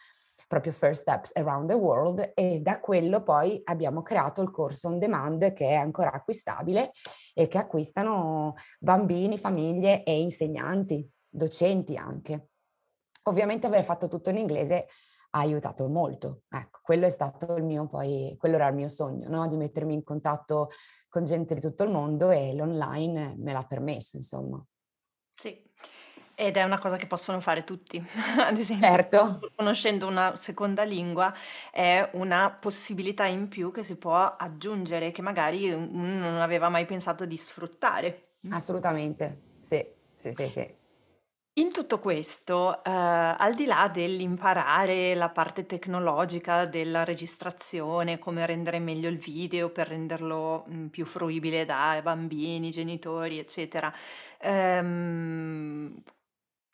proprio 0.49 0.73
First 0.73 1.03
Steps 1.03 1.35
Around 1.35 1.69
the 1.69 1.75
World 1.75 2.31
e 2.33 2.59
da 2.59 2.79
quello 2.79 3.21
poi 3.21 3.61
abbiamo 3.65 4.01
creato 4.01 4.41
il 4.41 4.49
corso 4.49 4.87
on 4.87 4.97
demand 4.97 5.53
che 5.53 5.67
è 5.67 5.75
ancora 5.75 6.11
acquistabile 6.11 6.91
e 7.35 7.47
che 7.47 7.59
acquistano 7.59 8.55
bambini, 8.79 9.37
famiglie 9.37 10.03
e 10.03 10.19
insegnanti, 10.19 11.07
docenti 11.29 11.95
anche. 11.95 12.47
Ovviamente 13.23 13.67
aver 13.67 13.83
fatto 13.83 14.07
tutto 14.07 14.31
in 14.31 14.37
inglese 14.37 14.87
ha 15.31 15.39
aiutato 15.39 15.87
molto. 15.87 16.41
Ecco, 16.49 16.79
quello 16.81 17.05
è 17.05 17.09
stato 17.09 17.55
il 17.55 17.63
mio 17.63 17.87
poi, 17.87 18.35
quello 18.39 18.55
era 18.55 18.69
il 18.69 18.75
mio 18.75 18.89
sogno, 18.89 19.29
no? 19.29 19.47
di 19.47 19.55
mettermi 19.55 19.93
in 19.93 20.03
contatto 20.03 20.69
con 21.07 21.25
gente 21.25 21.53
di 21.53 21.61
tutto 21.61 21.83
il 21.83 21.91
mondo 21.91 22.31
e 22.31 22.55
l'online 22.55 23.35
me 23.37 23.53
l'ha 23.53 23.65
permesso, 23.65 24.17
insomma. 24.17 24.65
Sì. 25.35 25.68
Ed 26.41 26.55
è 26.55 26.63
una 26.63 26.79
cosa 26.79 26.95
che 26.95 27.05
possono 27.05 27.41
fare 27.41 27.65
tutti. 27.65 28.01
Ad 28.39 28.57
esempio, 28.57 28.87
Certo. 28.87 29.21
conoscendo 29.55 30.07
una 30.07 30.37
seconda 30.37 30.83
lingua 30.83 31.33
è 31.69 32.09
una 32.13 32.49
possibilità 32.51 33.25
in 33.25 33.49
più 33.49 33.71
che 33.71 33.83
si 33.83 33.97
può 33.97 34.15
aggiungere, 34.37 35.11
che 35.11 35.21
magari 35.21 35.69
uno 35.69 36.13
non 36.17 36.39
aveva 36.39 36.69
mai 36.69 36.85
pensato 36.85 37.25
di 37.25 37.35
sfruttare. 37.35 38.35
Assolutamente, 38.49 39.41
sì, 39.61 39.83
sì, 40.13 40.31
sì, 40.33 40.49
sì. 40.49 40.77
In 41.59 41.73
tutto 41.73 41.99
questo, 41.99 42.81
eh, 42.85 42.89
al 42.89 43.53
di 43.53 43.65
là 43.65 43.89
dell'imparare 43.93 45.13
la 45.13 45.29
parte 45.29 45.65
tecnologica 45.65 46.65
della 46.65 47.03
registrazione, 47.03 48.17
come 48.17 48.45
rendere 48.45 48.79
meglio 48.79 49.09
il 49.09 49.17
video 49.17 49.69
per 49.69 49.89
renderlo 49.89 50.63
mh, 50.67 50.85
più 50.87 51.05
fruibile 51.05 51.65
da 51.65 51.99
bambini, 52.01 52.69
genitori, 52.71 53.39
eccetera, 53.39 53.93
ehm, 54.39 56.01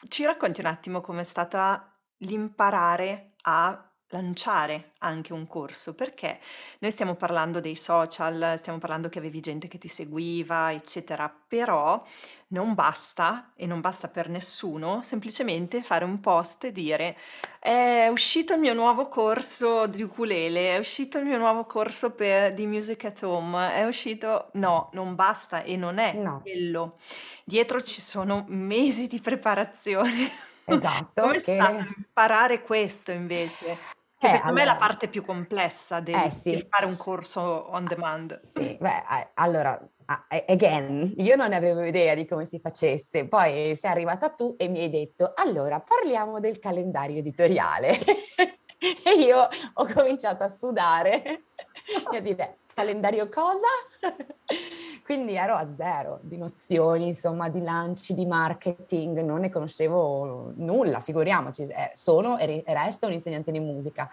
ci 0.07 0.25
racconti 0.25 0.61
un 0.61 0.67
attimo 0.67 1.01
com'è 1.01 1.23
stata 1.23 1.91
l'imparare 2.17 3.33
a 3.43 3.84
lanciare 4.09 4.91
anche 4.99 5.33
un 5.33 5.47
corso, 5.47 5.93
perché 5.93 6.39
noi 6.79 6.91
stiamo 6.91 7.15
parlando 7.15 7.59
dei 7.59 7.75
social, 7.75 8.53
stiamo 8.57 8.77
parlando 8.79 9.09
che 9.09 9.19
avevi 9.19 9.39
gente 9.39 9.67
che 9.67 9.77
ti 9.77 9.87
seguiva, 9.87 10.71
eccetera, 10.71 11.33
però 11.47 12.01
non 12.49 12.73
basta 12.73 13.51
e 13.55 13.65
non 13.65 13.81
basta 13.81 14.07
per 14.07 14.29
nessuno 14.29 15.01
semplicemente 15.01 15.81
fare 15.81 16.05
un 16.05 16.19
post 16.19 16.65
e 16.65 16.71
dire 16.71 17.17
è 17.59 18.07
uscito 18.09 18.53
il 18.53 18.59
mio 18.59 18.75
nuovo 18.75 19.07
corso 19.07 19.87
di 19.87 20.03
ukulele, 20.03 20.75
è 20.75 20.77
uscito 20.77 21.17
il 21.17 21.25
mio 21.25 21.39
nuovo 21.39 21.65
corso 21.65 22.11
per, 22.11 22.53
di 22.53 22.67
music 22.67 23.05
at 23.05 23.23
home, 23.23 23.73
è 23.73 23.83
uscito... 23.85 24.49
No, 24.53 24.89
non 24.93 25.15
basta 25.15 25.63
e 25.63 25.75
non 25.75 25.97
è 25.97 26.13
No, 26.13 26.41
quello. 26.41 26.97
Dietro 27.43 27.81
ci 27.81 28.01
sono 28.01 28.45
mesi 28.49 29.07
di 29.07 29.19
preparazione. 29.19 30.31
esatto, 30.65 31.21
Come 31.21 31.41
che 31.41 31.57
imparare 31.97 32.61
questo 32.61 33.11
invece? 33.11 33.77
Che 34.17 34.27
eh, 34.27 34.29
secondo 34.29 34.53
me 34.53 34.61
è 34.61 34.65
la 34.65 34.71
allora, 34.71 34.87
parte 34.87 35.07
più 35.07 35.23
complessa 35.23 35.97
eh 35.97 36.01
del, 36.01 36.21
del 36.21 36.31
sì, 36.31 36.67
fare 36.69 36.85
un 36.85 36.97
corso 36.97 37.41
on 37.41 37.85
demand. 37.85 38.39
Sì, 38.41 38.77
beh, 38.79 39.31
allora, 39.33 39.79
again, 40.27 41.13
io 41.17 41.35
non 41.35 41.51
avevo 41.53 41.83
idea 41.83 42.15
di 42.15 42.25
come 42.25 42.45
si 42.45 42.59
facesse, 42.59 43.27
poi 43.27 43.75
sei 43.75 43.91
arrivata 43.91 44.29
tu 44.29 44.55
e 44.57 44.67
mi 44.67 44.79
hai 44.79 44.89
detto, 44.89 45.33
allora 45.35 45.81
parliamo 45.81 46.39
del 46.39 46.59
calendario 46.59 47.19
editoriale. 47.19 47.97
E 48.77 49.13
io 49.13 49.47
ho 49.73 49.87
cominciato 49.91 50.43
a 50.43 50.47
sudare 50.47 51.23
e 52.11 52.17
a 52.17 52.19
dire, 52.19 52.57
calendario 52.73 53.29
cosa? 53.29 53.65
Quindi 55.05 55.35
ero 55.35 55.53
a 55.53 55.71
zero 55.71 56.17
di 56.23 56.35
nozioni, 56.35 57.05
insomma, 57.05 57.47
di 57.47 57.61
lanci, 57.61 58.15
di 58.15 58.25
marketing, 58.25 59.21
non 59.21 59.41
ne 59.41 59.51
conoscevo 59.51 60.51
nulla, 60.55 60.99
figuriamoci, 60.99 61.61
eh, 61.61 61.91
sono 61.93 62.39
e 62.39 62.63
resto 62.65 63.05
un 63.05 63.11
insegnante 63.11 63.51
di 63.51 63.59
musica. 63.59 64.09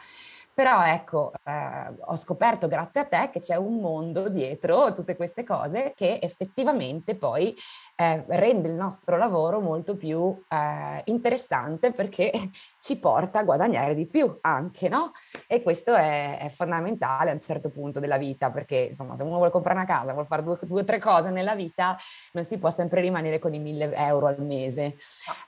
Però 0.55 0.85
ecco, 0.85 1.33
eh, 1.45 1.95
ho 1.99 2.17
scoperto 2.17 2.69
grazie 2.69 3.01
a 3.01 3.05
te 3.07 3.31
che 3.33 3.41
c'è 3.41 3.57
un 3.57 3.81
mondo 3.81 4.29
dietro 4.29 4.93
tutte 4.93 5.17
queste 5.17 5.45
cose 5.45 5.93
che 5.97 6.19
effettivamente 6.21 7.17
poi 7.17 7.57
eh, 7.97 8.25
rende 8.29 8.69
il 8.69 8.75
nostro 8.75 9.17
lavoro 9.17 9.61
molto 9.61 9.97
più 9.97 10.43
eh, 10.49 11.03
interessante 11.07 11.93
perché 11.93 12.31
ci 12.79 12.99
porta 12.99 13.38
a 13.38 13.45
guadagnare 13.45 13.95
di 13.95 14.07
più 14.07 14.38
anche, 14.43 14.88
no? 14.91 15.12
E 15.47 15.62
questo 15.62 15.95
è, 15.95 16.38
è, 16.38 16.51
fondamentale 16.51 17.31
a 17.31 17.33
un 17.33 17.41
certo 17.41 17.71
punto 17.71 17.99
della 17.99 18.19
vita 18.19 18.51
perché 18.51 18.77
insomma 18.77 19.17
se 19.17 19.23
uno 19.23 19.37
vuole 19.37 19.51
comprare 19.51 19.79
una 19.79 19.87
casa, 19.87 20.12
vuole 20.12 20.27
fare 20.27 20.43
due 20.43 20.59
o 20.69 20.85
tre 20.85 20.99
cose 20.99 21.31
nella 21.31 21.55
vita, 21.55 21.97
non 22.33 22.45
si 22.45 22.59
può 22.59 22.69
sempre 22.69 23.01
rimanere 23.01 23.38
con 23.38 23.55
i 23.55 23.59
mille 23.59 23.91
euro 23.95 24.27
al 24.27 24.43
mese. 24.43 24.97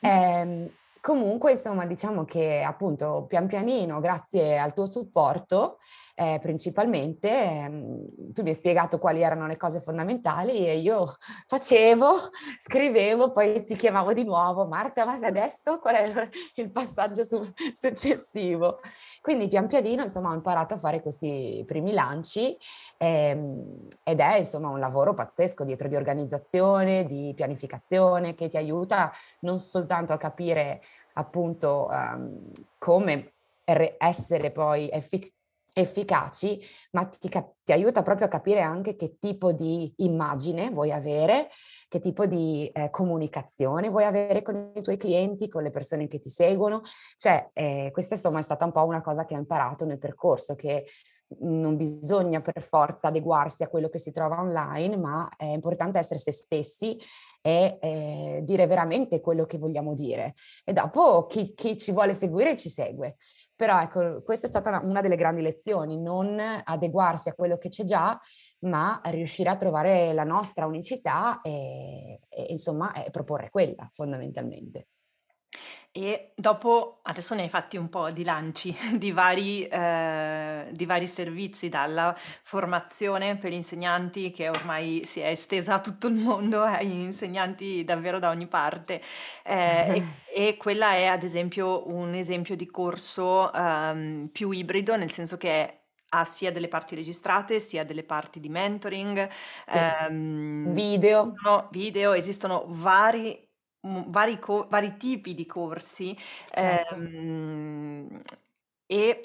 Eh, 0.00 0.72
Comunque, 1.04 1.50
insomma, 1.50 1.84
diciamo 1.84 2.24
che 2.24 2.62
appunto 2.62 3.26
pian 3.28 3.46
pianino, 3.46 4.00
grazie 4.00 4.56
al 4.56 4.72
tuo 4.72 4.86
supporto, 4.86 5.76
eh, 6.14 6.38
principalmente, 6.40 7.28
ehm, 7.28 8.32
tu 8.32 8.40
mi 8.40 8.48
hai 8.48 8.54
spiegato 8.54 8.98
quali 8.98 9.20
erano 9.20 9.46
le 9.46 9.58
cose 9.58 9.82
fondamentali 9.82 10.66
e 10.66 10.78
io 10.78 11.16
facevo, 11.46 12.30
scrivevo, 12.58 13.32
poi 13.32 13.64
ti 13.64 13.74
chiamavo 13.74 14.14
di 14.14 14.24
nuovo, 14.24 14.66
Marta, 14.66 15.04
ma 15.04 15.16
se 15.16 15.26
adesso 15.26 15.78
qual 15.78 15.96
è 15.96 16.30
il 16.54 16.70
passaggio 16.70 17.22
su- 17.22 17.52
successivo? 17.74 18.80
Quindi 19.20 19.46
pian 19.48 19.66
pianino, 19.66 20.04
insomma, 20.04 20.30
ho 20.30 20.34
imparato 20.34 20.72
a 20.72 20.78
fare 20.78 21.02
questi 21.02 21.62
primi 21.66 21.92
lanci 21.92 22.56
ehm, 22.96 23.88
ed 24.02 24.20
è, 24.20 24.36
insomma, 24.36 24.68
un 24.70 24.78
lavoro 24.78 25.12
pazzesco 25.12 25.64
dietro 25.64 25.86
di 25.88 25.96
organizzazione, 25.96 27.04
di 27.04 27.32
pianificazione 27.36 28.34
che 28.34 28.48
ti 28.48 28.56
aiuta 28.56 29.12
non 29.40 29.60
soltanto 29.60 30.14
a 30.14 30.16
capire 30.16 30.80
appunto 31.14 31.88
um, 31.90 32.50
come 32.78 33.34
essere 33.64 34.50
poi 34.50 34.90
effic- 34.90 35.32
efficaci, 35.76 36.60
ma 36.92 37.06
ti, 37.06 37.28
cap- 37.28 37.56
ti, 37.64 37.72
aiuta 37.72 38.02
proprio 38.02 38.26
a 38.26 38.30
capire 38.30 38.60
anche 38.60 38.94
che 38.94 39.16
tipo 39.18 39.52
di 39.52 39.92
immagine 39.96 40.70
vuoi 40.70 40.92
avere, 40.92 41.48
che 41.88 41.98
tipo 41.98 42.26
di 42.26 42.70
eh, 42.72 42.90
comunicazione 42.90 43.90
vuoi 43.90 44.04
avere 44.04 44.42
con 44.42 44.72
i 44.74 44.82
tuoi 44.82 44.96
clienti, 44.96 45.48
con 45.48 45.64
le 45.64 45.70
persone 45.70 46.06
che 46.06 46.20
ti 46.20 46.28
seguono. 46.28 46.82
Cioè, 47.16 47.50
eh, 47.52 47.90
questa 47.92 48.14
insomma 48.14 48.38
è 48.38 48.42
stata 48.42 48.64
un 48.64 48.72
po' 48.72 48.84
una 48.84 49.02
cosa 49.02 49.24
che 49.24 49.34
ho 49.34 49.38
imparato 49.38 49.84
nel 49.84 49.98
percorso, 49.98 50.54
che 50.54 50.86
non 51.40 51.76
bisogna 51.76 52.40
per 52.40 52.62
forza 52.62 53.08
adeguarsi 53.08 53.64
a 53.64 53.68
quello 53.68 53.88
che 53.88 53.98
si 53.98 54.12
trova 54.12 54.40
online, 54.40 54.96
ma 54.96 55.28
è 55.36 55.46
importante 55.46 55.98
essere 55.98 56.20
se 56.20 56.30
stessi 56.30 56.96
e 57.46 57.78
eh, 57.82 58.40
dire 58.42 58.66
veramente 58.66 59.20
quello 59.20 59.44
che 59.44 59.58
vogliamo 59.58 59.92
dire. 59.92 60.32
E 60.64 60.72
dopo 60.72 61.26
chi, 61.26 61.52
chi, 61.54 61.76
ci 61.76 61.92
vuole 61.92 62.14
seguire 62.14 62.56
ci 62.56 62.70
segue. 62.70 63.16
Però 63.54 63.78
ecco, 63.82 64.22
questa 64.22 64.46
è 64.46 64.48
stata 64.48 64.80
una, 64.82 65.02
delle 65.02 65.16
grandi 65.16 65.42
lezioni, 65.42 66.00
non 66.00 66.40
adeguarsi 66.64 67.28
a 67.28 67.34
quello 67.34 67.58
che 67.58 67.68
c'è 67.68 67.84
già, 67.84 68.18
ma 68.60 68.98
riuscire 69.04 69.50
a 69.50 69.56
trovare 69.56 70.14
la 70.14 70.24
nostra 70.24 70.64
unicità 70.64 71.42
e, 71.42 72.20
e 72.30 72.46
insomma 72.48 72.92
e 72.94 73.10
proporre 73.10 73.50
quella 73.50 73.90
fondamentalmente. 73.92 74.86
E 75.96 76.32
dopo, 76.34 76.98
adesso 77.02 77.36
ne 77.36 77.42
hai 77.42 77.48
fatti 77.48 77.76
un 77.76 77.88
po' 77.88 78.10
di 78.10 78.24
lanci 78.24 78.76
di 78.98 79.12
vari, 79.12 79.64
eh, 79.64 80.66
di 80.72 80.86
vari 80.86 81.06
servizi, 81.06 81.68
dalla 81.68 82.12
formazione 82.42 83.36
per 83.36 83.52
gli 83.52 83.54
insegnanti 83.54 84.32
che 84.32 84.48
ormai 84.48 85.02
si 85.04 85.20
è 85.20 85.28
estesa 85.28 85.74
a 85.74 85.80
tutto 85.80 86.08
il 86.08 86.14
mondo, 86.14 86.62
ai 86.62 86.90
insegnanti 86.90 87.84
davvero 87.84 88.18
da 88.18 88.30
ogni 88.30 88.48
parte. 88.48 89.00
Eh, 89.44 89.96
e, 89.96 90.06
e, 90.48 90.56
quella 90.56 90.94
è 90.94 91.04
ad 91.04 91.22
esempio 91.22 91.86
un 91.88 92.14
esempio 92.14 92.56
di 92.56 92.66
corso 92.66 93.48
um, 93.54 94.28
più 94.32 94.50
ibrido, 94.50 94.96
nel 94.96 95.12
senso 95.12 95.36
che 95.36 95.82
ha 96.08 96.24
sia 96.24 96.50
delle 96.50 96.68
parti 96.68 96.96
registrate 96.96 97.60
sia 97.60 97.84
delle 97.84 98.02
parti 98.02 98.40
di 98.40 98.48
mentoring, 98.48 99.28
sì. 99.64 99.78
ehm, 99.78 100.72
video. 100.72 101.26
Esistono, 101.26 101.68
video, 101.70 102.12
esistono 102.14 102.64
vari 102.66 103.52
vari, 104.08 104.38
co- 104.38 104.66
vari 104.68 104.96
tipi 104.96 105.34
di 105.34 105.46
corsi 105.46 106.16
certo. 106.56 106.96
ehm, 106.96 108.22
e 108.86 109.22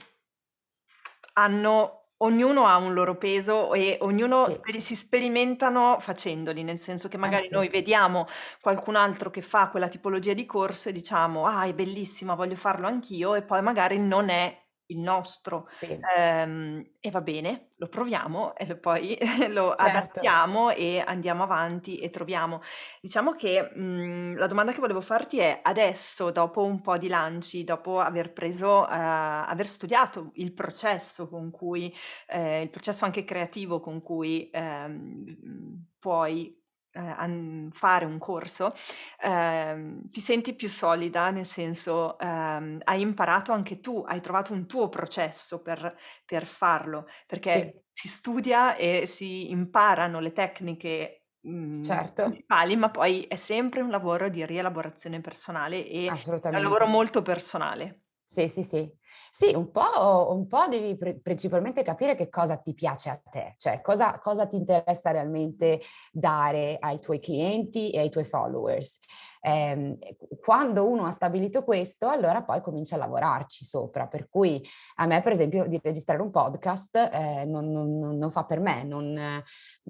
hanno 1.34 1.96
ognuno 2.22 2.66
ha 2.68 2.76
un 2.78 2.94
loro 2.94 3.18
peso 3.18 3.74
e 3.74 3.98
ognuno 4.02 4.48
sì. 4.48 4.60
si 4.80 4.96
sperimentano 4.96 6.00
facendoli, 6.02 6.64
nel 6.64 6.78
senso 6.78 7.08
che 7.08 7.16
magari 7.18 7.48
eh 7.48 7.50
sì. 7.50 7.56
noi 7.56 7.70
vediamo 7.70 8.28
qualcun 8.60 8.96
altro 8.98 9.30
che 9.30 9.42
fa 9.42 9.70
quella 9.70 9.88
tipologia 9.88 10.34
di 10.34 10.46
corso 10.46 10.90
e 10.90 10.92
diciamo 10.92 11.46
ah 11.46 11.64
è 11.66 11.74
bellissima, 11.74 12.36
voglio 12.36 12.56
farlo 12.58 12.88
anch'io 12.88 13.36
e 13.36 13.44
poi 13.44 13.62
magari 13.62 13.98
non 14.00 14.28
è 14.30 14.68
il 14.90 15.00
nostro 15.00 15.68
sì. 15.70 16.10
ehm, 16.18 16.84
e 17.00 17.10
va 17.12 17.22
bene, 17.22 17.68
lo 17.78 17.88
proviamo 17.88 18.56
e 18.56 18.78
poi 18.78 19.18
lo 19.50 19.72
certo. 19.76 20.30
adattiamo 20.30 20.72
e 20.72 21.04
andiamo 21.06 21.44
avanti 21.44 21.98
e 21.98 22.10
troviamo. 22.10 22.62
Diciamo 23.02 23.34
che 23.34 23.72
mh, 23.76 23.82
mhmm, 23.82 24.38
la 24.38 24.48
domanda 24.48 24.72
che 24.74 24.80
volevo 24.80 25.02
farti 25.02 25.40
è 25.40 25.60
adesso, 25.64 26.32
dopo 26.32 26.64
un 26.64 26.82
po' 26.82 26.98
di 26.98 27.08
lanci, 27.08 27.64
dopo 27.64 28.00
aver 28.00 28.34
preso, 28.34 28.88
eh, 28.88 28.94
aver 28.94 29.68
studiato 29.68 30.32
il 30.36 30.54
processo 30.54 31.28
con 31.30 31.52
cui, 31.52 31.94
eh, 32.28 32.62
il 32.62 32.70
processo 32.70 33.06
anche 33.06 33.24
creativo 33.24 33.80
con 33.80 34.02
cui 34.02 34.50
eh, 34.50 35.38
puoi 36.00 36.59
eh, 36.92 37.70
fare 37.72 38.06
un 38.06 38.18
corso, 38.18 38.74
eh, 39.22 40.00
ti 40.10 40.20
senti 40.22 40.56
più 40.56 40.68
solida, 40.68 41.32
nel 41.32 41.46
senso 41.46 42.18
ehm, 42.20 42.80
hai 42.84 43.02
imparato 43.02 43.52
anche 43.52 43.80
tu, 43.80 44.04
hai 44.08 44.22
trovato 44.22 44.54
un 44.54 44.68
tuo 44.68 44.90
processo 44.90 45.62
per, 45.62 45.96
per 46.26 46.46
farlo, 46.46 47.06
perché 47.28 47.72
sì. 47.72 47.82
si 47.92 48.08
studia 48.08 48.76
e 48.76 49.06
si 49.06 49.52
imparano 49.52 50.20
le 50.20 50.32
tecniche 50.32 51.26
mhmm, 51.42 51.82
certo. 51.82 52.24
principali, 52.24 52.76
ma 52.76 52.90
poi 52.92 53.24
è 53.24 53.36
sempre 53.36 53.82
un 53.82 53.90
lavoro 53.90 54.30
di 54.30 54.46
rielaborazione 54.46 55.22
personale 55.22 55.86
e 55.88 56.14
un 56.50 56.62
lavoro 56.62 56.86
molto 56.88 57.22
personale. 57.22 58.04
Sì, 58.32 58.48
sì, 58.48 58.62
sì. 58.62 58.88
Sì, 59.32 59.56
un 59.56 59.72
po', 59.72 60.32
un 60.32 60.46
po' 60.46 60.68
devi 60.68 60.96
pre- 60.96 61.20
principalmente 61.20 61.82
capire 61.82 62.14
che 62.14 62.30
cosa 62.30 62.58
ti 62.58 62.76
piace 62.76 63.10
a 63.10 63.20
te, 63.28 63.56
cioè 63.58 63.82
cosa, 63.82 64.20
cosa, 64.20 64.46
ti 64.46 64.56
interessa 64.56 65.10
realmente 65.10 65.82
dare 66.12 66.78
ai 66.80 67.00
tuoi 67.00 67.20
clienti 67.20 67.90
e 67.90 67.98
ai 68.02 68.12
tuoi 68.12 68.26
followers. 68.26 69.00
Eh, 69.42 69.98
quando 70.40 70.88
uno 70.88 71.06
ha 71.06 71.12
stabilito 71.12 71.64
questo, 71.64 72.08
allora 72.08 72.44
poi 72.44 72.62
comincia 72.62 72.98
a 72.98 73.00
lavorarci 73.00 73.66
sopra. 73.66 74.06
Per 74.06 74.30
cui 74.30 74.64
a 74.98 75.08
me, 75.08 75.24
per 75.24 75.32
esempio, 75.32 75.66
di 75.66 75.80
registrare 75.82 76.22
un 76.22 76.30
podcast 76.30 76.98
eh, 77.12 77.46
non, 77.46 77.72
non, 77.72 78.16
non, 78.16 78.30
fa 78.30 78.46
per 78.46 78.60
me, 78.60 78.84
non, 78.84 79.42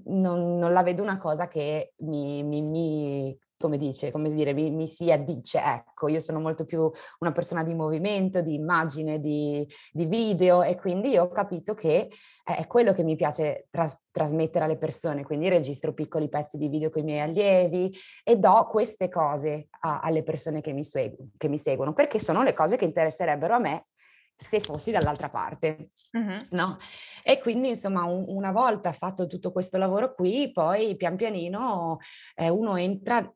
non, 0.05 0.71
la 0.71 0.83
vedo 0.83 1.03
una 1.03 1.17
cosa 1.17 1.49
che 1.49 1.91
mi, 1.97 2.41
mi, 2.43 2.61
mi 2.61 3.37
come 3.59 3.77
dice, 3.77 4.09
come 4.11 4.31
dire, 4.31 4.53
mi, 4.53 4.71
mi, 4.71 4.87
si 4.87 5.11
addice. 5.11 5.61
Ecco, 5.61 6.07
io 6.07 6.19
sono 6.19 6.39
molto 6.39 6.63
più 6.63 6.89
una 7.19 7.31
persona 7.31 7.61
di 7.61 7.73
movimento, 7.73 8.41
di 8.41 8.53
immagine, 8.53 9.19
di, 9.19 9.67
di 9.91 10.05
video 10.05 10.63
e 10.63 10.77
quindi 10.77 11.17
ho 11.17 11.29
capito 11.29 11.73
che 11.73 12.09
è 12.43 12.65
quello 12.67 12.93
che 12.93 13.03
mi 13.03 13.17
piace 13.17 13.67
tras- 13.69 14.01
trasmettere 14.11 14.63
alle 14.63 14.77
persone, 14.77 15.25
quindi 15.25 15.49
registro 15.49 15.93
piccoli 15.93 16.29
pezzi 16.29 16.57
di 16.57 16.69
video 16.69 16.89
con 16.89 17.01
i 17.01 17.05
miei 17.05 17.19
allievi 17.19 17.93
e 18.23 18.37
do 18.37 18.67
queste 18.71 19.09
cose 19.09 19.67
a, 19.81 19.99
alle 19.99 20.23
persone 20.23 20.61
che 20.61 20.71
mi, 20.71 20.85
segu- 20.85 21.17
che 21.37 21.49
mi 21.49 21.57
seguono, 21.57 21.93
perché 21.93 22.17
sono 22.17 22.43
le 22.43 22.53
cose 22.53 22.77
che 22.77 22.85
interesserebbero 22.85 23.55
a 23.55 23.59
me 23.59 23.87
se 24.39 24.61
fossi 24.61 24.91
dall'altra 24.91 25.27
parte, 25.27 25.89
mm-hmm. 26.17 26.39
no? 26.51 26.77
E 27.23 27.39
quindi 27.39 27.67
insomma 27.67 28.05
un, 28.05 28.23
una 28.27 28.53
volta 28.53 28.93
fatto 28.93 29.27
tutto 29.27 29.51
questo 29.51 29.77
lavoro 29.77 30.13
qui, 30.13 30.49
poi 30.53 30.95
pian 30.95 31.17
pianino 31.17 31.97
eh, 32.35 32.47
uno 32.47 32.77
entra 32.77 33.29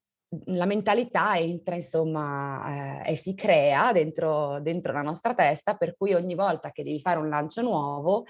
la 0.46 0.66
mentalità 0.66 1.38
entra 1.38 1.76
insomma 1.76 3.02
eh, 3.04 3.12
e 3.12 3.16
si 3.16 3.36
crea 3.36 3.92
dentro, 3.92 4.60
dentro 4.62 4.92
la 4.94 5.02
nostra 5.02 5.34
testa, 5.34 5.76
per 5.76 5.96
cui 5.96 6.14
ogni 6.14 6.36
volta 6.36 6.72
che 6.72 6.84
devi 6.84 7.00
fare 7.00 7.20
un 7.20 7.30
lancio 7.30 7.62
nuovo 7.62 8.26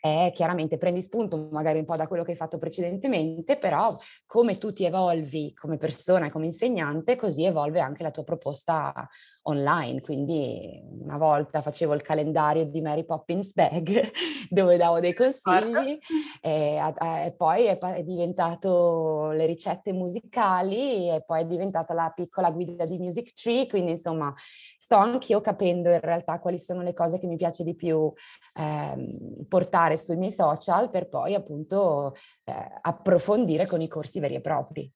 è 0.00 0.30
chiaramente 0.34 0.78
prendi 0.78 1.02
spunto 1.02 1.48
magari 1.50 1.78
un 1.78 1.84
po' 1.84 1.96
da 1.96 2.06
quello 2.06 2.22
che 2.22 2.32
hai 2.32 2.36
fatto 2.36 2.58
precedentemente, 2.58 3.56
però 3.56 3.92
come 4.26 4.56
tu 4.58 4.72
ti 4.72 4.84
evolvi 4.84 5.52
come 5.54 5.78
persona 5.78 6.26
e 6.26 6.30
come 6.30 6.46
insegnante, 6.46 7.16
così 7.16 7.44
evolve 7.44 7.80
anche 7.80 8.02
la 8.02 8.10
tua 8.10 8.24
proposta 8.24 9.08
online. 9.46 10.00
Quindi 10.00 10.82
una 11.02 11.18
volta 11.18 11.60
facevo 11.60 11.94
il 11.94 12.02
calendario 12.02 12.64
di 12.64 12.80
Mary 12.80 13.04
Poppins 13.04 13.52
Bag 13.52 14.10
dove 14.48 14.76
davo 14.76 15.00
dei 15.00 15.14
consigli 15.14 15.98
e, 16.40 16.76
e, 16.76 17.34
poi 17.36 17.64
è, 17.64 17.78
è, 17.78 18.02
diventato 18.02 19.30
le 19.30 19.46
ricette 19.46 19.92
musicali 19.92 21.08
e 21.10 21.22
poi 21.24 21.42
è 21.42 21.46
diventata 21.46 21.94
la 21.94 22.12
piccola 22.14 22.50
guida 22.50 22.84
di 22.84 22.98
Music 22.98 23.32
Tree, 23.32 23.66
quindi 23.66 23.92
insomma 23.92 24.32
sto 24.76 24.96
anch'io 24.96 25.40
capendo 25.40 25.90
in 25.90 26.00
realtà 26.00 26.38
quali 26.38 26.58
sono 26.58 26.82
le 26.82 26.94
cose 26.94 27.18
che 27.18 27.26
mi 27.26 27.36
piace 27.36 27.62
di 27.62 27.74
più 27.74 28.12
eh, 28.54 29.44
portare 29.48 29.96
sui 29.96 30.16
miei 30.16 30.32
social 30.32 30.90
per 30.90 31.08
poi 31.08 31.34
appunto 31.34 32.14
eh, 32.44 32.52
approfondire 32.82 33.66
con 33.66 33.80
i 33.80 33.88
corsi 33.88 34.20
veri 34.20 34.34
e 34.34 34.40
propri. 34.40 34.90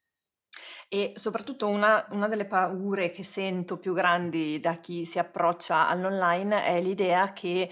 E 0.92 1.12
soprattutto 1.14 1.68
una, 1.68 2.04
una, 2.10 2.26
delle 2.26 2.46
paure 2.46 3.12
che 3.12 3.22
sento 3.22 3.78
più 3.78 3.94
grandi 3.94 4.58
da 4.58 4.74
chi 4.74 5.04
si 5.04 5.20
approccia 5.20 5.86
all'online 5.86 6.64
è 6.64 6.80
l'idea 6.82 7.32
che 7.32 7.70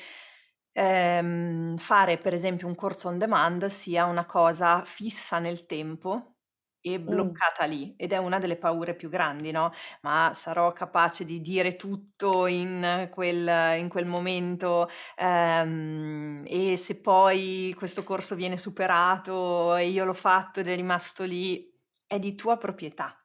ehm, 0.73 1.77
fare 1.79 2.19
per 2.19 2.33
esempio 2.33 2.69
un 2.69 2.77
corso 2.77 3.09
on 3.09 3.19
demand 3.19 3.67
sia 3.67 4.05
una 4.05 4.25
cosa 4.25 4.85
fissa 4.85 5.41
nel 5.41 5.67
tempo 5.67 6.35
e 6.81 7.01
bloccata 7.01 7.67
mm. 7.67 7.71
lì 7.71 7.95
ed 7.97 8.13
è 8.13 8.19
una 8.19 8.39
delle 8.39 8.57
paure 8.57 8.95
più 8.95 9.09
grandi, 9.09 9.51
no? 9.51 9.73
Ma 10.03 10.31
sarò 10.33 10.73
capace 10.73 11.25
di 11.25 11.41
dire 11.41 11.75
tutto 11.75 12.47
in 12.47 13.09
quel, 13.11 13.79
in 13.79 13.89
quel 13.89 14.07
momento 14.07 14.89
ehm, 15.17 16.43
e 16.47 16.77
se 16.77 17.01
poi 17.01 17.75
questo 17.77 18.05
corso 18.05 18.37
viene 18.37 18.57
superato 18.57 19.75
e 19.75 19.89
io 19.89 20.05
l'ho 20.05 20.15
fatto 20.15 20.61
ed 20.61 20.69
è 20.69 20.77
rimasto 20.77 21.25
lì, 21.25 21.68
è 22.09 22.19
di 22.19 22.35
tua 22.35 22.57
proprietà. 22.57 23.17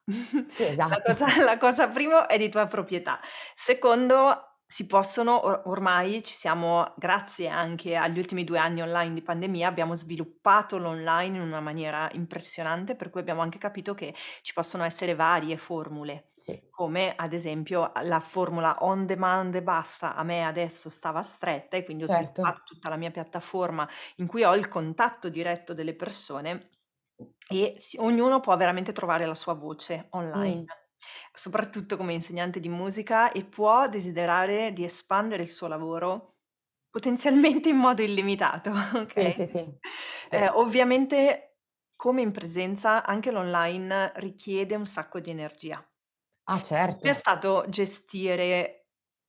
Sì, 0.50 0.62
esatto. 0.70 0.90
la, 0.90 1.02
cosa, 1.02 1.42
la 1.42 1.58
cosa 1.58 1.88
prima 1.88 2.26
è 2.26 2.38
di 2.38 2.50
tua 2.50 2.66
proprietà. 2.66 3.18
Secondo, 3.56 4.58
si 4.66 4.86
possono, 4.86 5.42
or- 5.46 5.62
ormai 5.64 6.22
ci 6.22 6.34
siamo, 6.34 6.92
grazie 6.96 7.48
anche 7.48 7.96
agli 7.96 8.18
ultimi 8.18 8.44
due 8.44 8.58
anni 8.58 8.82
online 8.82 9.14
di 9.14 9.22
pandemia, 9.22 9.66
abbiamo 9.66 9.94
sviluppato 9.94 10.76
l'online 10.76 11.36
in 11.36 11.42
una 11.42 11.60
maniera 11.60 12.08
impressionante, 12.12 12.94
per 12.94 13.08
cui 13.08 13.20
abbiamo 13.20 13.40
anche 13.40 13.56
capito 13.56 13.94
che 13.94 14.14
ci 14.42 14.52
possono 14.52 14.84
essere 14.84 15.14
varie 15.14 15.56
formule, 15.56 16.30
sì. 16.34 16.68
come 16.70 17.14
ad 17.16 17.32
esempio 17.32 17.90
la 18.02 18.20
formula 18.20 18.76
on 18.80 19.06
demand 19.06 19.54
e 19.54 19.62
basta, 19.62 20.14
a 20.14 20.22
me 20.24 20.44
adesso 20.44 20.90
stava 20.90 21.22
stretta 21.22 21.78
e 21.78 21.84
quindi 21.84 22.04
ho 22.04 22.06
certo. 22.06 22.42
sviluppato 22.42 22.62
tutta 22.64 22.90
la 22.90 22.96
mia 22.96 23.10
piattaforma 23.10 23.88
in 24.16 24.26
cui 24.26 24.44
ho 24.44 24.54
il 24.54 24.68
contatto 24.68 25.30
diretto 25.30 25.72
delle 25.72 25.94
persone 25.94 26.68
e 27.48 27.74
si 27.78 27.96
ognuno 28.00 28.40
può 28.40 28.56
veramente 28.56 28.92
trovare 28.92 29.26
la 29.26 29.34
sua 29.34 29.54
voce 29.54 30.06
online, 30.10 30.56
Mh. 30.56 30.66
soprattutto 31.32 31.96
come 31.96 32.14
insegnante 32.14 32.60
di 32.60 32.68
musica 32.68 33.32
e 33.32 33.44
può 33.44 33.88
desiderare 33.88 34.72
di 34.72 34.84
espandere 34.84 35.42
il 35.42 35.48
suo 35.48 35.66
lavoro 35.68 36.32
potenzialmente 36.90 37.68
in 37.68 37.76
modo 37.76 38.02
illimitato, 38.02 38.72
Sì, 39.06 39.30
sì, 39.32 39.46
sì. 39.46 39.80
Ehm, 40.30 40.50
ovviamente 40.54 41.58
come 41.96 42.22
in 42.22 42.32
presenza 42.32 43.04
anche 43.04 43.30
l'online 43.30 44.12
richiede 44.16 44.74
un 44.74 44.86
sacco 44.86 45.20
di 45.20 45.30
energia. 45.30 45.86
Ah, 46.46 46.60
Come 46.98 47.12
è 47.12 47.14
stato 47.14 47.64
gestire, 47.68 48.83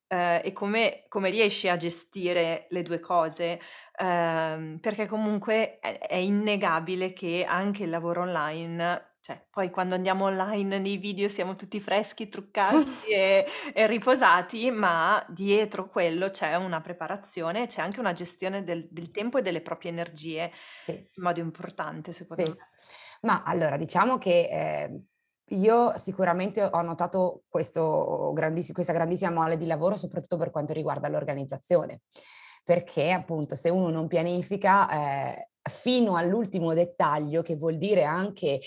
ehm, 0.08 0.41
e 0.44 0.52
come 0.54 1.06
come 1.08 1.30
riesci 1.30 1.68
a 1.70 1.78
gestire 1.78 2.68
le 2.70 2.82
due 2.84 3.00
cose? 3.00 3.60
Ehm, 4.00 4.80
perché 4.80 5.06
comunque 5.08 5.80
è 5.80 5.98
è 6.00 6.15
innegabile 6.15 7.13
che 7.13 7.46
anche 7.48 7.84
il 7.84 7.89
lavoro 7.89 8.22
online 8.22 9.13
cioè 9.26 9.44
poi 9.50 9.72
quando 9.72 9.96
andiamo 9.96 10.26
online 10.26 10.78
nei 10.78 10.98
video 10.98 11.28
siamo 11.28 11.56
tutti 11.56 11.80
freschi, 11.80 12.30
truccati 12.30 12.84
e 13.12 13.46
e 13.74 13.88
riposati, 13.88 14.70
ma 14.72 15.26
dietro 15.30 15.88
quello 15.88 16.30
c'è 16.30 16.56
una 16.56 16.80
preparazione, 16.82 17.65
c'è 17.68 17.82
anche 17.82 18.00
una 18.00 18.13
gestione 18.13 18.63
del 18.63 18.88
del 18.91 19.10
tempo 19.12 19.38
e 19.39 19.41
delle 19.41 19.62
proprie 19.62 19.89
energie 19.91 20.52
Sì. 20.78 21.08
in 21.18 21.24
modo 21.24 21.39
importante 21.39 22.12
secondo 22.12 22.48
Sì. 22.48 22.58
me. 22.58 22.70
Ma 23.22 23.44
allora 23.44 23.78
diciamo 23.78 24.18
che, 24.18 24.48
ehm, 24.50 25.06
io 25.49 25.97
sicuramente 25.97 26.63
ho 26.63 26.81
notato 26.81 27.43
questo 27.47 28.31
grandissi 28.34 28.73
questa 28.73 28.93
grandissima 28.93 29.31
mole 29.31 29.58
di 29.58 29.65
lavoro, 29.65 29.95
soprattutto 29.95 30.38
per 30.38 30.51
quanto 30.51 30.73
riguarda 30.73 31.08
l'organizzazione. 31.08 32.01
Perché 32.63 33.12
appunto 33.12 33.55
se 33.55 33.69
uno 33.69 33.89
non 33.89 34.08
pianifica 34.08 34.89
eh, 35.36 35.49
fino 35.69 36.15
all'ultimo 36.15 36.73
dettaglio, 36.73 37.43
che 37.43 37.55
vuol 37.58 37.77
dire 37.77 38.03
anche 38.03 38.60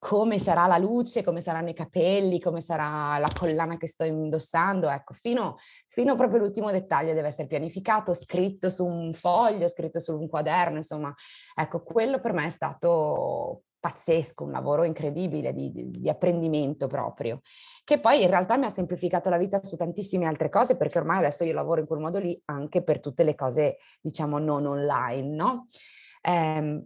come 0.00 0.38
sarà 0.38 0.66
la 0.66 0.78
luce, 0.78 1.22
come 1.22 1.42
saranno 1.42 1.68
i 1.68 1.74
capelli, 1.74 2.40
come 2.40 2.62
sarà 2.62 3.18
la 3.18 3.28
collana 3.38 3.76
che 3.76 3.86
sto 3.86 4.04
indossando, 4.04 4.88
ecco, 4.88 5.12
fino, 5.12 5.56
fino 5.88 6.16
proprio 6.16 6.38
all'ultimo 6.38 6.70
dettaglio 6.70 7.12
deve 7.12 7.28
essere 7.28 7.46
pianificato, 7.46 8.14
scritto 8.14 8.70
su 8.70 8.86
un 8.86 9.12
foglio, 9.12 9.68
scritto 9.68 9.98
su 9.98 10.18
un 10.18 10.26
quaderno, 10.26 10.76
insomma, 10.76 11.14
ecco, 11.54 11.82
quello 11.82 12.18
per 12.18 12.32
me 12.32 12.46
è 12.46 12.48
stato 12.48 13.64
pazzesco, 13.80 14.44
un 14.44 14.52
lavoro 14.52 14.84
incredibile 14.84 15.54
di, 15.54 15.72
di, 15.72 15.90
di, 15.90 16.08
apprendimento 16.08 16.86
proprio, 16.86 17.40
che 17.82 17.98
poi 17.98 18.22
in 18.22 18.28
realtà 18.28 18.56
mi 18.56 18.66
ha 18.66 18.70
semplificato 18.70 19.30
la 19.30 19.38
vita 19.38 19.62
su 19.64 19.76
tantissime 19.76 20.26
altre 20.26 20.50
cose, 20.50 20.76
perché 20.76 20.98
ormai 20.98 21.18
adesso 21.18 21.44
io 21.44 21.54
lavoro 21.54 21.80
in 21.80 21.86
quel 21.86 22.00
modo 22.00 22.18
lì 22.18 22.40
anche 22.44 22.82
per 22.82 23.00
tutte 23.00 23.24
le 23.24 23.34
cose, 23.34 23.78
diciamo, 24.00 24.38
non 24.38 24.66
online, 24.66 25.34
no? 25.34 25.66
Eh, 26.20 26.84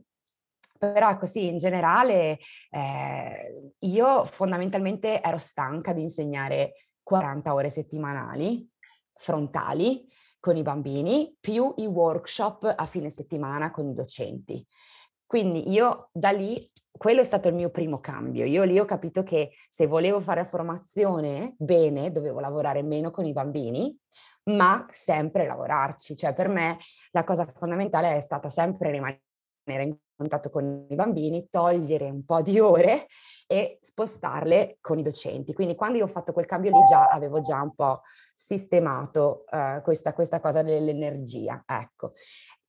però 0.79 1.17
così 1.17 1.47
in 1.47 1.57
generale 1.57 2.39
eh, 2.71 3.73
io 3.79 4.25
fondamentalmente 4.25 5.21
ero 5.23 5.39
stanca 5.39 5.93
di 5.93 6.03
insegnare 6.03 6.75
40 7.03 7.55
ore 7.55 7.69
settimanali 7.69 8.69
frontali 9.17 10.05
con 10.41 10.57
i 10.57 10.63
bambini, 10.63 11.35
più 11.41 11.73
i 11.77 11.87
workshop 11.87 12.71
a 12.77 12.85
fine 12.85 13.09
settimana 13.09 13.71
con 13.71 13.89
i 13.89 13.95
docenti. 13.95 14.65
Quindi 15.27 15.71
io 15.71 16.11
da 16.13 16.31
lì, 16.31 16.57
quello 16.91 17.21
è 17.21 17.25
stato 17.25 17.49
il 17.49 17.55
mio 17.55 17.71
primo 17.71 17.99
cambio. 17.99 18.45
Io 18.45 18.63
lì 18.63 18.79
ho 18.79 18.85
capito 18.85 19.23
che 19.23 19.53
se 19.69 19.87
volevo 19.87 20.21
fare 20.21 20.45
formazione 20.45 21.55
bene, 21.59 22.13
dovevo 22.13 22.41
lavorare 22.41 22.83
meno 22.83 23.11
con 23.11 23.25
i 23.25 23.33
bambini, 23.33 23.97
ma 24.45 24.87
sempre 24.91 25.47
lavorarci. 25.47 26.17
Cioè 26.17 26.35
per 26.35 26.49
me 26.49 26.79
la 27.11 27.25
cosa 27.25 27.51
fondamentale 27.55 28.15
è 28.15 28.21
stata 28.21 28.49
sempre 28.49 28.91
rimanere 28.91 29.23
in 29.67 29.97
contatto 30.17 30.49
con 30.51 30.87
i 30.89 30.95
bambini, 30.95 31.49
togliere 31.51 32.09
un 32.09 32.25
po' 32.25 32.41
di 32.41 32.61
ore 32.61 33.07
e 33.47 33.79
spostarle 33.83 34.79
con 34.81 34.99
i 34.99 35.03
docenti. 35.03 35.53
Quindi 35.53 35.75
quando 35.75 35.99
io 35.99 36.05
ho 36.05 36.09
fatto 36.09 36.33
quel 36.33 36.47
cambio 36.47 36.71
lì 36.71 36.85
già 36.85 37.09
avevo 37.09 37.41
già 37.41 37.61
un 37.61 37.75
po' 37.75 38.03
sistemato 38.35 39.45
uh, 39.51 39.83
questa, 39.83 40.13
questa 40.13 40.41
cosa 40.41 40.63
dell'energia. 40.63 41.63
Ecco. 41.67 42.13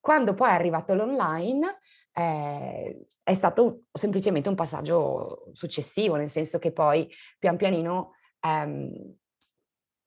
Quando 0.06 0.36
poi 0.36 0.50
è 0.50 0.54
arrivato 0.54 0.94
l'online 0.94 1.80
eh, 2.14 3.06
è 3.24 3.34
stato 3.34 3.86
semplicemente 3.92 4.50
un 4.50 4.54
passaggio 4.54 5.50
successivo, 5.54 6.14
nel 6.14 6.30
senso 6.30 6.60
che 6.60 6.72
poi 6.72 7.10
pian 7.40 7.58
pianino 7.58 8.12
ehm, 8.40 9.16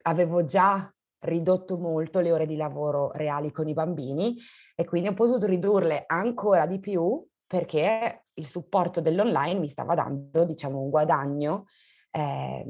avevo 0.03 0.45
già 0.45 0.89
ridotto 1.23 1.79
molto 1.79 2.21
le 2.21 2.31
ore 2.31 2.47
di 2.47 2.55
lavoro 2.55 3.11
reali 3.11 3.51
con 3.51 3.67
i 3.67 3.73
bambini 3.73 4.37
e 4.77 4.85
quindi 4.85 5.09
ho 5.09 5.15
potuto 5.15 5.47
ridurle 5.47 6.05
ancora 6.07 6.65
di 6.67 6.79
più 6.79 7.21
perché 7.45 8.27
il 8.35 8.47
supporto 8.47 9.01
dell'online 9.01 9.59
mi 9.59 9.67
stava 9.67 9.97
dando, 9.97 10.45
diciamo, 10.45 10.81
un 10.81 10.91
guadagno 10.91 11.65
eh, 12.13 12.65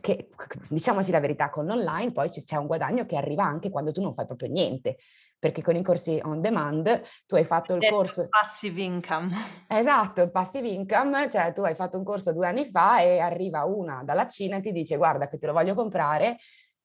che, 0.00 0.30
diciamoci 0.68 1.12
la 1.12 1.20
verità, 1.20 1.48
con 1.48 1.66
l'online 1.66 2.10
poi 2.10 2.28
c'è 2.28 2.56
un 2.56 2.66
guadagno 2.66 3.06
che 3.06 3.16
arriva 3.16 3.44
anche 3.44 3.70
quando 3.70 3.92
tu 3.92 4.00
non 4.00 4.14
fai 4.14 4.26
proprio 4.26 4.48
niente 4.48 4.96
perché 5.38 5.62
con 5.62 5.76
i 5.76 5.82
corsi 5.82 6.20
on 6.22 6.40
demand 6.40 7.02
tu 7.26 7.36
hai 7.36 7.44
fatto 7.44 7.74
il 7.74 7.86
corso... 7.88 8.26
Passive 8.28 8.82
income. 8.82 9.34
Esatto, 9.68 10.22
il 10.22 10.30
passive 10.30 10.68
income, 10.68 11.30
cioè 11.30 11.52
tu 11.52 11.62
hai 11.62 11.74
fatto 11.74 11.96
un 11.96 12.04
corso 12.04 12.32
due 12.32 12.46
anni 12.46 12.64
fa 12.64 13.00
e 13.00 13.18
arriva 13.18 13.64
una 13.64 14.02
dalla 14.04 14.26
Cina 14.26 14.56
e 14.56 14.60
ti 14.60 14.72
dice 14.72 14.96
guarda 14.96 15.28
che 15.28 15.38
te 15.38 15.46
lo 15.46 15.52
voglio 15.52 15.74
comprare, 15.74 16.38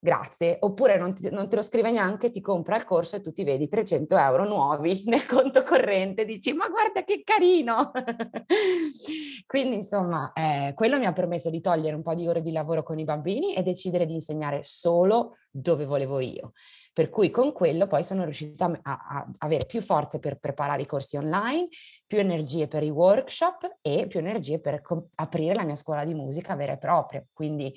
grazie, 0.03 0.57
oppure 0.59 0.97
non, 0.97 1.13
ti, 1.13 1.29
non, 1.31 1.47
te 1.47 1.55
lo 1.55 1.61
scrive 1.61 1.89
neanche, 1.89 2.29
ti 2.29 2.41
compra 2.41 2.75
il 2.75 2.83
corso 2.83 3.15
e 3.15 3.21
tu 3.21 3.31
ti 3.31 3.45
vedi 3.45 3.69
300 3.69 4.17
euro 4.17 4.43
nuovi 4.43 5.03
nel 5.07 5.25
conto 5.25 5.63
corrente, 5.63 6.25
dici 6.25 6.53
ma 6.53 6.67
guarda 6.67 7.03
che 7.03 7.23
carino! 7.23 7.91
Quindi 9.47 9.75
insomma, 9.75 10.31
eh, 10.33 10.73
quello 10.75 10.99
mi 10.99 11.05
ha 11.05 11.13
permesso 11.13 11.49
di 11.49 11.61
togliere 11.61 11.95
un 11.95 12.01
po' 12.01 12.13
di 12.13 12.27
ore 12.27 12.41
di 12.41 12.51
lavoro 12.51 12.83
con 12.83 12.99
i 12.99 13.05
bambini 13.05 13.55
e 13.55 13.63
decidere 13.63 14.05
di 14.05 14.13
insegnare 14.13 14.61
solo 14.63 15.37
dove 15.49 15.85
volevo 15.85 16.19
io. 16.19 16.51
Per 16.93 17.09
cui 17.09 17.31
con 17.31 17.51
quello 17.51 17.87
poi 17.87 18.03
sono 18.03 18.23
riuscita 18.23 18.65
a, 18.65 18.81
a, 18.83 19.27
avere 19.39 19.65
più 19.65 19.81
forze 19.81 20.19
per 20.19 20.37
preparare 20.37 20.83
i 20.83 20.85
corsi 20.85 21.17
online, 21.17 21.67
più 22.05 22.19
energie 22.19 22.67
per 22.67 22.83
i 22.83 22.91
workshop 22.91 23.77
e 23.81 24.05
più 24.05 24.19
energie 24.19 24.59
per 24.59 24.81
comp- 24.81 25.09
aprire 25.15 25.55
la 25.55 25.63
mia 25.63 25.73
scuola 25.75 26.05
di 26.05 26.13
musica 26.13 26.55
vera 26.55 26.73
e 26.73 26.77
propria. 26.77 27.25
Quindi 27.33 27.73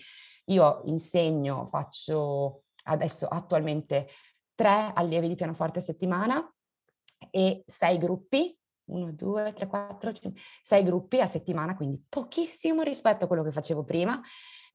io 0.47 0.83
insegno, 0.85 1.65
faccio 1.65 2.65
adesso 2.85 3.27
attualmente 3.27 4.09
tre 4.55 4.93
allievi 4.95 5.29
di 5.29 5.35
pianoforte 5.35 5.79
a 5.79 5.83
settimana 5.83 6.55
e 7.31 7.63
sei 7.67 7.99
gruppi, 7.99 8.57
uno, 8.87 9.13
due, 9.13 9.53
tre, 9.55 9.67
quattro, 9.67 10.13
cinque, 10.13 10.41
sei 10.63 10.85
gruppi 10.85 11.21
a 11.21 11.27
settimana, 11.27 11.75
quindi 11.75 12.03
pochissimo 12.09 12.83
rispetto 12.83 13.25
a 13.25 13.27
quello 13.27 13.43
che 13.43 13.53
facevo 13.53 13.85
prima, 13.85 14.21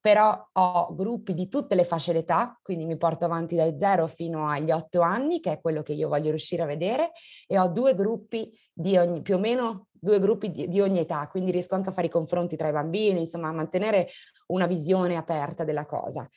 però 0.02 0.50
ho 0.54 0.96
gruppi 0.96 1.36
di 1.36 1.48
tutte 1.48 1.76
le 1.76 1.84
fasce 1.84 2.12
d'età, 2.12 2.58
quindi 2.64 2.86
mi 2.86 2.98
porto 2.98 3.26
avanti 3.26 3.56
dai 3.56 3.78
zero 3.78 4.08
fino 4.08 4.50
agli 4.50 4.72
otto 4.72 5.02
anni, 5.02 5.40
che 5.40 5.54
è 5.54 5.62
quello 5.62 5.84
che 5.84 5.94
io 5.94 6.10
voglio 6.10 6.30
riuscire 6.30 6.64
a 6.64 6.66
vedere, 6.66 7.12
e 7.48 7.60
ho 7.60 7.68
due 7.68 7.94
gruppi 7.94 8.52
di 8.74 8.98
ogni, 8.98 9.22
più 9.22 9.36
o 9.36 9.38
meno 9.38 9.90
due 9.92 10.20
gruppi 10.20 10.50
di, 10.50 10.68
di, 10.68 10.82
ogni 10.82 10.98
età, 10.98 11.28
quindi 11.28 11.52
riesco 11.52 11.76
anche 11.76 11.90
a 11.90 11.92
fare 11.92 12.08
i 12.08 12.10
confronti 12.10 12.58
tra 12.58 12.68
i 12.68 12.72
bambini, 12.72 13.20
insomma, 13.20 13.50
a 13.50 13.54
mantenere 13.54 14.08
una 14.48 14.66
visione 14.66 15.16
aperta 15.16 15.64
della 15.64 15.86
cosa. 15.86 16.28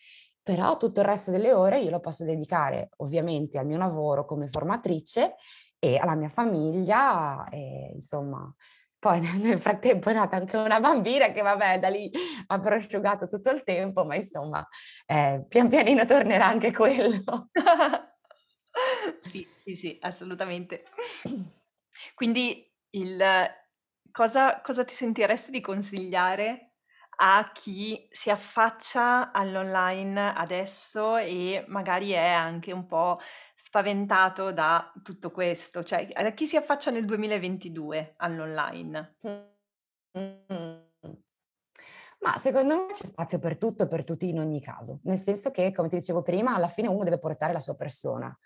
Però 0.43 0.77
tutto 0.77 1.01
il 1.01 1.07
resto 1.07 1.31
delle 1.31 1.55
ore 1.55 1.81
io 1.81 1.89
lo 1.89 2.01
posso 2.01 2.23
dedicare 2.23 2.91
ovviamente 2.99 3.59
al 3.59 3.65
mio 3.65 3.79
lavoro 3.79 4.27
come 4.27 4.49
formatrice 4.49 5.37
e 5.79 5.97
alla 5.97 6.15
mia 6.15 6.29
famiglia, 6.29 7.49
e, 7.49 7.93
insomma, 7.95 8.55
poi 9.05 9.21
nel 9.21 9.61
frattempo 9.61 10.09
è 10.09 10.15
nata 10.15 10.37
anche 10.37 10.57
una 10.57 10.81
bambina 10.81 11.31
che 11.31 11.43
vabbè 11.43 11.79
da 11.79 11.89
lì 11.89 12.11
ha 12.47 12.59
prosciugato 12.59 13.29
tutto 13.29 13.51
il 13.51 13.63
tempo, 13.63 14.03
ma 14.03 14.15
insomma 14.15 14.67
eh, 15.05 15.45
pian 15.47 15.69
pianino 15.69 16.07
tornerà 16.07 16.47
anche 16.47 16.73
quello. 16.73 17.51
sì, 19.21 19.47
sì, 19.57 19.77
sì, 19.77 19.99
assolutamente. 20.01 20.85
Quindi 22.15 22.67
il, 22.93 23.23
cosa, 24.11 24.63
cosa 24.63 24.85
ti 24.85 24.95
sentiresti 24.95 25.51
di 25.51 25.61
consigliare 25.61 26.74
a 27.27 27.53
chi 27.55 28.07
si 28.11 28.29
affaccia 28.29 29.33
all'online 29.33 30.35
adesso 30.35 31.17
e 31.17 31.65
magari 31.69 32.11
è 32.11 32.29
anche 32.29 32.71
un 32.71 32.85
po' 32.85 33.19
spaventato 33.55 34.53
da 34.53 34.93
tutto 35.03 35.31
questo, 35.31 35.83
cioè 35.83 36.07
a 36.13 36.31
chi 36.33 36.47
si 36.47 36.57
affaccia 36.57 36.91
nel 36.91 37.07
2022 37.07 38.13
all'online? 38.19 39.17
Ma 42.21 42.37
secondo 42.37 42.77
me 42.77 42.93
c'è 42.93 43.07
spazio 43.07 43.39
per 43.39 43.57
tutto 43.57 43.85
e 43.85 43.89
per 43.89 44.05
tutti 44.05 44.29
in 44.29 44.39
ogni 44.39 44.61
caso, 44.61 45.01
nel 45.05 45.19
senso 45.19 45.51
che, 45.51 45.73
come 45.73 45.89
ti 45.89 45.97
dicevo 45.97 46.21
prima, 46.21 46.55
alla 46.55 46.69
fine 46.69 46.89
uno 46.89 47.05
deve 47.05 47.19
portare 47.19 47.55
la 47.55 47.61
sua 47.61 47.75
persona. 47.75 48.39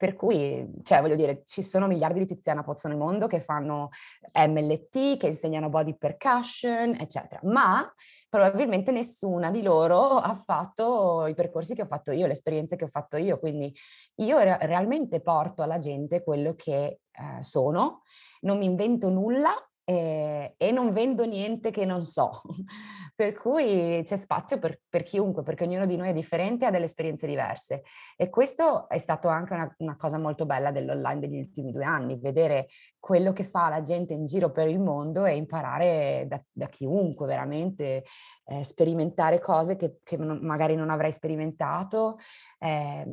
Per 0.00 0.16
cui, 0.16 0.66
cioè, 0.82 1.02
voglio 1.02 1.14
dire, 1.14 1.42
ci 1.44 1.60
sono 1.60 1.86
miliardi 1.86 2.20
di 2.20 2.26
Tiziana 2.26 2.62
Pozzo 2.62 2.88
nel 2.88 2.96
mondo 2.96 3.26
che 3.26 3.38
fanno 3.38 3.90
MLT, 4.32 5.18
che 5.18 5.26
insegnano 5.26 5.68
body 5.68 5.94
percussion, 5.98 6.96
eccetera. 6.98 7.38
Ma 7.44 7.86
probabilmente 8.26 8.92
nessuna 8.92 9.50
di 9.50 9.60
loro 9.60 10.16
ha 10.16 10.34
fatto 10.42 11.26
i 11.26 11.34
percorsi 11.34 11.74
che 11.74 11.82
ho 11.82 11.86
fatto 11.86 12.12
io, 12.12 12.24
le 12.24 12.32
esperienze 12.32 12.76
che 12.76 12.84
ho 12.84 12.88
fatto 12.88 13.18
io. 13.18 13.38
Quindi 13.38 13.74
io 14.14 14.38
re- 14.38 14.56
realmente 14.62 15.20
porto 15.20 15.62
alla 15.62 15.76
gente 15.76 16.24
quello 16.24 16.54
che 16.54 17.00
eh, 17.10 17.42
sono, 17.42 18.00
non 18.40 18.56
mi 18.56 18.64
invento 18.64 19.10
nulla 19.10 19.52
e, 19.90 20.54
e 20.56 20.70
non 20.70 20.92
vendo 20.92 21.24
niente 21.24 21.72
che 21.72 21.84
non 21.84 22.00
so. 22.00 22.42
per 23.20 23.34
cui 23.34 24.00
c'è 24.02 24.16
spazio 24.16 24.58
per, 24.58 24.80
per, 24.88 25.02
chiunque, 25.02 25.42
perché 25.42 25.64
ognuno 25.64 25.84
di 25.84 25.96
noi 25.96 26.08
è 26.08 26.12
differente 26.14 26.64
e 26.64 26.68
ha 26.68 26.70
delle 26.70 26.86
esperienze 26.86 27.26
diverse. 27.26 27.82
E 28.16 28.30
questo 28.30 28.88
è 28.88 28.96
stato 28.96 29.28
anche 29.28 29.52
una, 29.52 29.74
una, 29.78 29.96
cosa 29.96 30.16
molto 30.16 30.46
bella 30.46 30.70
dell'online 30.70 31.18
degli 31.18 31.38
ultimi 31.38 31.70
due 31.70 31.84
anni, 31.84 32.18
vedere 32.18 32.68
quello 32.98 33.34
che 33.34 33.44
fa 33.44 33.68
la 33.68 33.82
gente 33.82 34.14
in 34.14 34.24
giro 34.24 34.50
per 34.50 34.68
il 34.68 34.78
mondo 34.78 35.26
e 35.26 35.36
imparare 35.36 36.24
da, 36.28 36.40
da 36.50 36.68
chiunque 36.68 37.26
veramente, 37.26 38.04
eh, 38.46 38.64
sperimentare 38.64 39.38
cose 39.38 39.76
che, 39.76 39.98
che 40.02 40.16
non, 40.16 40.38
magari 40.40 40.74
non 40.74 40.88
avrei 40.88 41.12
sperimentato. 41.12 42.16
Eh, 42.58 43.04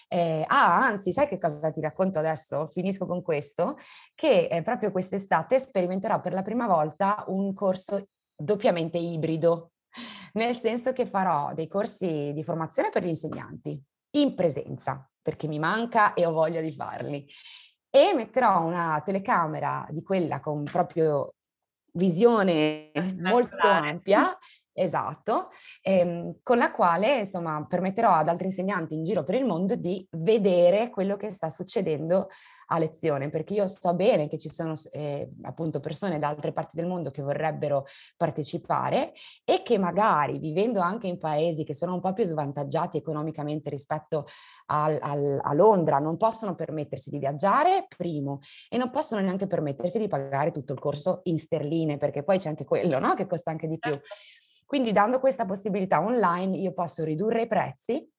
Eh, 0.09 0.45
ah, 0.47 0.79
anzi, 0.79 1.13
sai 1.13 1.29
che 1.29 1.39
cosa 1.39 1.71
ti 1.71 1.81
racconto 1.81 2.19
adesso? 2.19 2.67
Finisco 2.67 3.07
con 3.07 3.23
questo, 3.23 3.77
che 4.15 4.49
eh, 4.51 4.63
proprio 4.63 4.91
quest'estate 4.91 5.59
sperimenterò 5.59 6.21
per 6.21 6.33
la 6.33 6.43
prima 6.43 6.67
volta 6.67 7.25
un 7.29 7.53
corso 7.55 8.03
doppiamente 8.35 8.99
ibrido, 8.99 9.73
nel 10.35 10.55
senso 10.55 10.93
che 10.93 11.07
farò 11.07 11.55
dei 11.55 11.69
corsi 11.69 12.33
di 12.33 12.43
formazione 12.43 12.91
per 12.91 13.05
gli 13.05 13.09
insegnanti 13.09 13.81
in 14.15 14.35
presenza, 14.35 15.09
perché 15.21 15.47
mi 15.47 15.59
manca 15.59 16.15
e 16.15 16.27
ho 16.27 16.33
voglia 16.33 16.61
di 16.61 16.73
farli 16.73 17.27
e 17.95 18.15
metterò 18.15 18.65
una 18.65 19.03
telecamera 19.05 19.87
di 19.91 20.03
quella 20.03 20.41
con 20.41 20.65
proprio 20.65 21.35
visione 21.93 22.91
molto 23.21 23.69
ampia 23.69 24.35
Esatto, 24.75 25.51
ehm, 25.83 26.39
con 26.43 26.57
la 26.57 26.73
quale 26.73 27.19
insomma 27.19 27.67
permetterò 27.69 28.11
ad 28.11 28.29
altri 28.29 28.47
insegnanti 28.47 28.95
in 28.95 29.05
giro 29.05 29.23
per 29.23 29.35
il 29.35 29.45
mondo 29.45 29.75
di 29.75 30.07
vedere 30.13 30.89
quello 30.89 31.17
che 31.17 31.29
sta 31.29 31.51
succedendo 31.51 32.29
a 32.69 32.79
lezione, 32.79 33.29
perché 33.29 33.53
io 33.53 33.69
so 33.69 33.95
bene 33.95 34.29
che 34.29 34.39
ci 34.39 34.49
sono 34.49 34.73
eh, 34.93 35.31
appunto 35.43 35.81
persone 35.81 36.19
da 36.19 36.29
altre 36.29 36.53
parti 36.53 36.77
del 36.77 36.87
mondo 36.87 37.11
che 37.11 37.21
vorrebbero 37.21 37.85
partecipare 38.17 39.13
e 39.45 39.63
che 39.63 39.77
magari 39.77 40.39
vivendo 40.39 40.81
anche 40.81 41.07
in 41.07 41.19
paesi 41.19 41.65
che 41.65 41.75
sono 41.75 41.93
un 41.93 42.01
po' 42.01 42.15
più 42.15 42.25
svantaggiati 42.25 42.97
economicamente 42.97 43.69
rispetto 43.69 44.27
al, 44.67 44.99
al, 45.03 45.39
a 45.43 45.53
Londra 45.53 45.99
non 45.99 46.17
possono 46.17 46.55
permettersi 46.55 47.11
di 47.11 47.19
viaggiare, 47.19 47.87
primo, 47.95 48.41
e 48.71 48.79
non 48.79 48.89
possono 48.89 49.21
neanche 49.21 49.47
permettersi 49.47 49.99
di 49.99 50.09
pagare 50.09 50.51
tutto 50.51 50.73
il 50.73 50.79
corso 50.79 51.21
in 51.25 51.37
sterline, 51.37 51.99
perché 51.99 52.23
poi 52.23 52.39
c'è 52.39 52.49
anche 52.49 52.65
quello, 52.65 52.99
no? 52.99 53.13
Che 53.13 53.27
costa 53.27 53.51
anche 53.51 53.69
di 53.69 53.79
più. 53.79 53.93
Quindi 54.73 54.93
dando 54.93 55.21
questa 55.21 55.45
possibilità 55.45 56.01
online 56.01 56.57
io 56.57 56.73
posso 56.73 57.05
ridurre 57.05 57.43
i 57.43 57.47
prezzi 57.47 58.11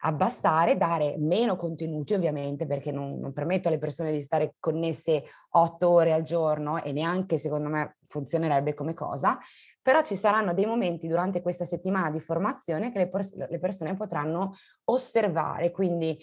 abbassare, 0.00 0.76
dare 0.76 1.14
meno 1.18 1.54
contenuti 1.54 2.14
ovviamente 2.14 2.66
perché 2.66 2.90
non, 2.90 3.20
non 3.20 3.32
permetto 3.32 3.68
alle 3.68 3.78
persone 3.78 4.10
di 4.10 4.20
stare 4.20 4.56
connesse 4.58 5.22
otto 5.50 5.90
ore 5.90 6.12
al 6.12 6.22
giorno 6.22 6.82
e 6.82 6.90
neanche 6.90 7.38
secondo 7.38 7.68
me 7.68 7.98
funzionerebbe 8.08 8.74
come 8.74 8.92
cosa, 8.92 9.38
però 9.80 10.02
ci 10.02 10.16
saranno 10.16 10.52
dei 10.52 10.66
momenti 10.66 11.06
durante 11.06 11.40
questa 11.40 11.64
settimana 11.64 12.10
di 12.10 12.18
formazione 12.18 12.90
che 12.90 12.98
le, 12.98 13.08
pers- 13.08 13.36
le 13.48 13.58
persone 13.60 13.94
potranno 13.94 14.52
osservare, 14.86 15.70
quindi 15.70 16.18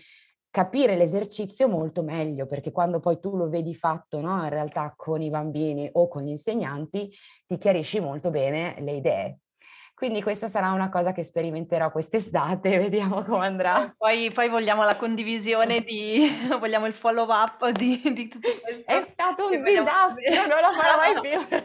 capire 0.49 0.97
l'esercizio 0.97 1.69
molto 1.69 2.03
meglio, 2.03 2.45
perché 2.45 2.73
quando 2.73 2.99
poi 2.99 3.21
tu 3.21 3.37
lo 3.37 3.47
vedi 3.47 3.73
fatto 3.73 4.19
no, 4.19 4.43
in 4.43 4.49
realtà 4.49 4.93
con 4.97 5.21
i 5.21 5.29
bambini 5.29 5.89
o 5.93 6.09
con 6.09 6.23
gli 6.23 6.29
insegnanti, 6.29 7.09
ti 7.45 7.57
chiarisci 7.57 8.01
molto 8.01 8.31
bene 8.31 8.75
le 8.79 8.91
idee. 8.91 9.39
Quindi 10.01 10.23
questa 10.23 10.47
sarà 10.47 10.71
una 10.71 10.89
cosa 10.89 11.11
che 11.11 11.23
sperimenterò 11.23 11.91
quest'estate, 11.91 12.79
vediamo 12.81 13.21
come 13.21 13.45
andrà. 13.45 13.93
Poi, 13.95 14.31
poi 14.31 14.49
vogliamo 14.49 14.83
la 14.83 14.95
condivisione 14.95 15.81
di, 15.81 16.27
vogliamo 16.59 16.87
il 16.87 16.93
follow 16.93 17.29
up 17.29 17.69
di, 17.69 18.01
di 18.11 18.27
tutto 18.27 18.49
questo. 18.63 18.91
È 18.91 18.99
stato 19.01 19.45
un 19.51 19.63
disastro, 19.63 20.47
non 20.47 20.59
lo 20.59 20.73
farò 20.73 20.97
mai 20.97 21.21
più. 21.21 21.57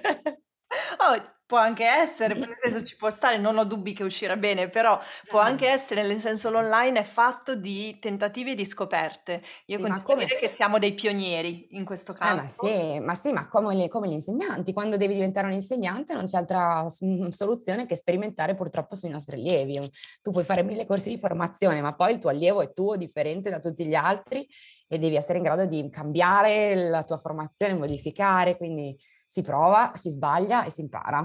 Oh, 0.98 1.35
Può 1.46 1.58
anche 1.58 1.84
essere, 1.84 2.34
nel 2.34 2.56
senso 2.56 2.82
ci 2.84 2.96
può 2.96 3.08
stare, 3.08 3.38
non 3.38 3.56
ho 3.56 3.64
dubbi 3.64 3.92
che 3.92 4.02
uscirà 4.02 4.36
bene, 4.36 4.68
però 4.68 4.98
può 5.28 5.38
anche 5.40 5.68
essere, 5.68 6.02
nel 6.06 6.18
senso 6.18 6.50
l'online 6.50 6.98
è 7.00 7.02
fatto 7.04 7.54
di 7.54 7.98
tentativi 8.00 8.50
e 8.52 8.54
di 8.54 8.64
scoperte. 8.64 9.42
Io 9.66 9.78
Sì, 9.78 9.80
continuo 9.80 10.12
a 10.12 10.16
dire 10.26 10.38
che 10.40 10.48
siamo 10.48 10.78
dei 10.78 10.94
pionieri 10.94 11.68
in 11.76 11.84
questo 11.84 12.12
Eh, 12.18 12.32
ma 12.32 12.46
campo. 12.46 12.80
sì, 12.86 12.98
ma 12.98 13.14
sì, 13.14 13.30
ma 13.32 13.46
come, 13.46 13.74
le- 13.74 13.88
come 13.88 14.08
gli 14.08 14.12
insegnanti, 14.12 14.72
quando 14.72 14.96
devi 14.96 15.12
diventare 15.12 15.46
un 15.48 15.52
insegnante 15.52 16.14
non 16.14 16.24
c'è 16.24 16.38
altra 16.38 16.88
s- 16.88 17.04
mm, 17.04 17.28
soluzione 17.28 17.84
che 17.84 17.94
sperimentare 17.94 18.54
purtroppo 18.54 18.94
sui 18.94 19.10
nostri 19.10 19.36
allievi. 19.36 19.78
Tu 20.22 20.30
puoi 20.32 20.42
fare 20.42 20.62
mille 20.62 20.86
corsi 20.86 21.10
di 21.10 21.18
formazione, 21.18 21.82
ma 21.82 21.94
poi 21.94 22.14
il 22.14 22.18
tuo 22.18 22.30
allievo 22.30 22.62
è 22.62 22.72
tuo, 22.72 22.96
differente 22.96 23.50
da 23.50 23.58
tutti 23.60 23.84
gli 23.86 23.94
altri 23.94 24.48
e 24.88 24.98
devi 24.98 25.14
essere 25.16 25.36
in 25.38 25.44
grado 25.44 25.66
di 25.66 25.90
cambiare 25.90 26.88
la 26.88 27.04
tua 27.04 27.18
formazione, 27.18 27.74
modificare, 27.74 28.56
quindi 28.56 28.96
si 29.26 29.42
prova, 29.42 29.92
si 29.96 30.10
sbaglia 30.10 30.64
e 30.64 30.70
si 30.70 30.80
impara 30.80 31.24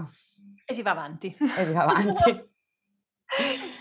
E 0.65 0.73
si 0.73 0.81
va 0.81 0.91
avanti. 0.91 1.35
e 1.39 1.65
si 1.65 1.71
va 1.73 1.81
avanti. 1.87 2.49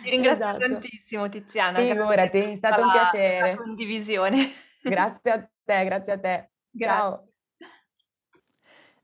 Ti 0.03 0.11
ringrazio 0.11 0.45
Esatto. 0.47 0.59
tantissimo 0.68 1.29
Tiziana, 1.29 1.81
Figurati, 1.81 2.39
è 2.39 2.55
stato 2.55 2.81
un 2.83 2.87
la, 2.87 2.95
la 2.95 3.09
piacere. 3.11 3.57
condivisione. 3.57 4.49
Grazie 4.83 5.31
a 5.33 5.51
te, 5.64 5.85
grazie 5.85 6.12
a 6.12 6.18
te. 6.18 6.51
Grazie. 6.71 6.95
Ciao. 6.97 7.30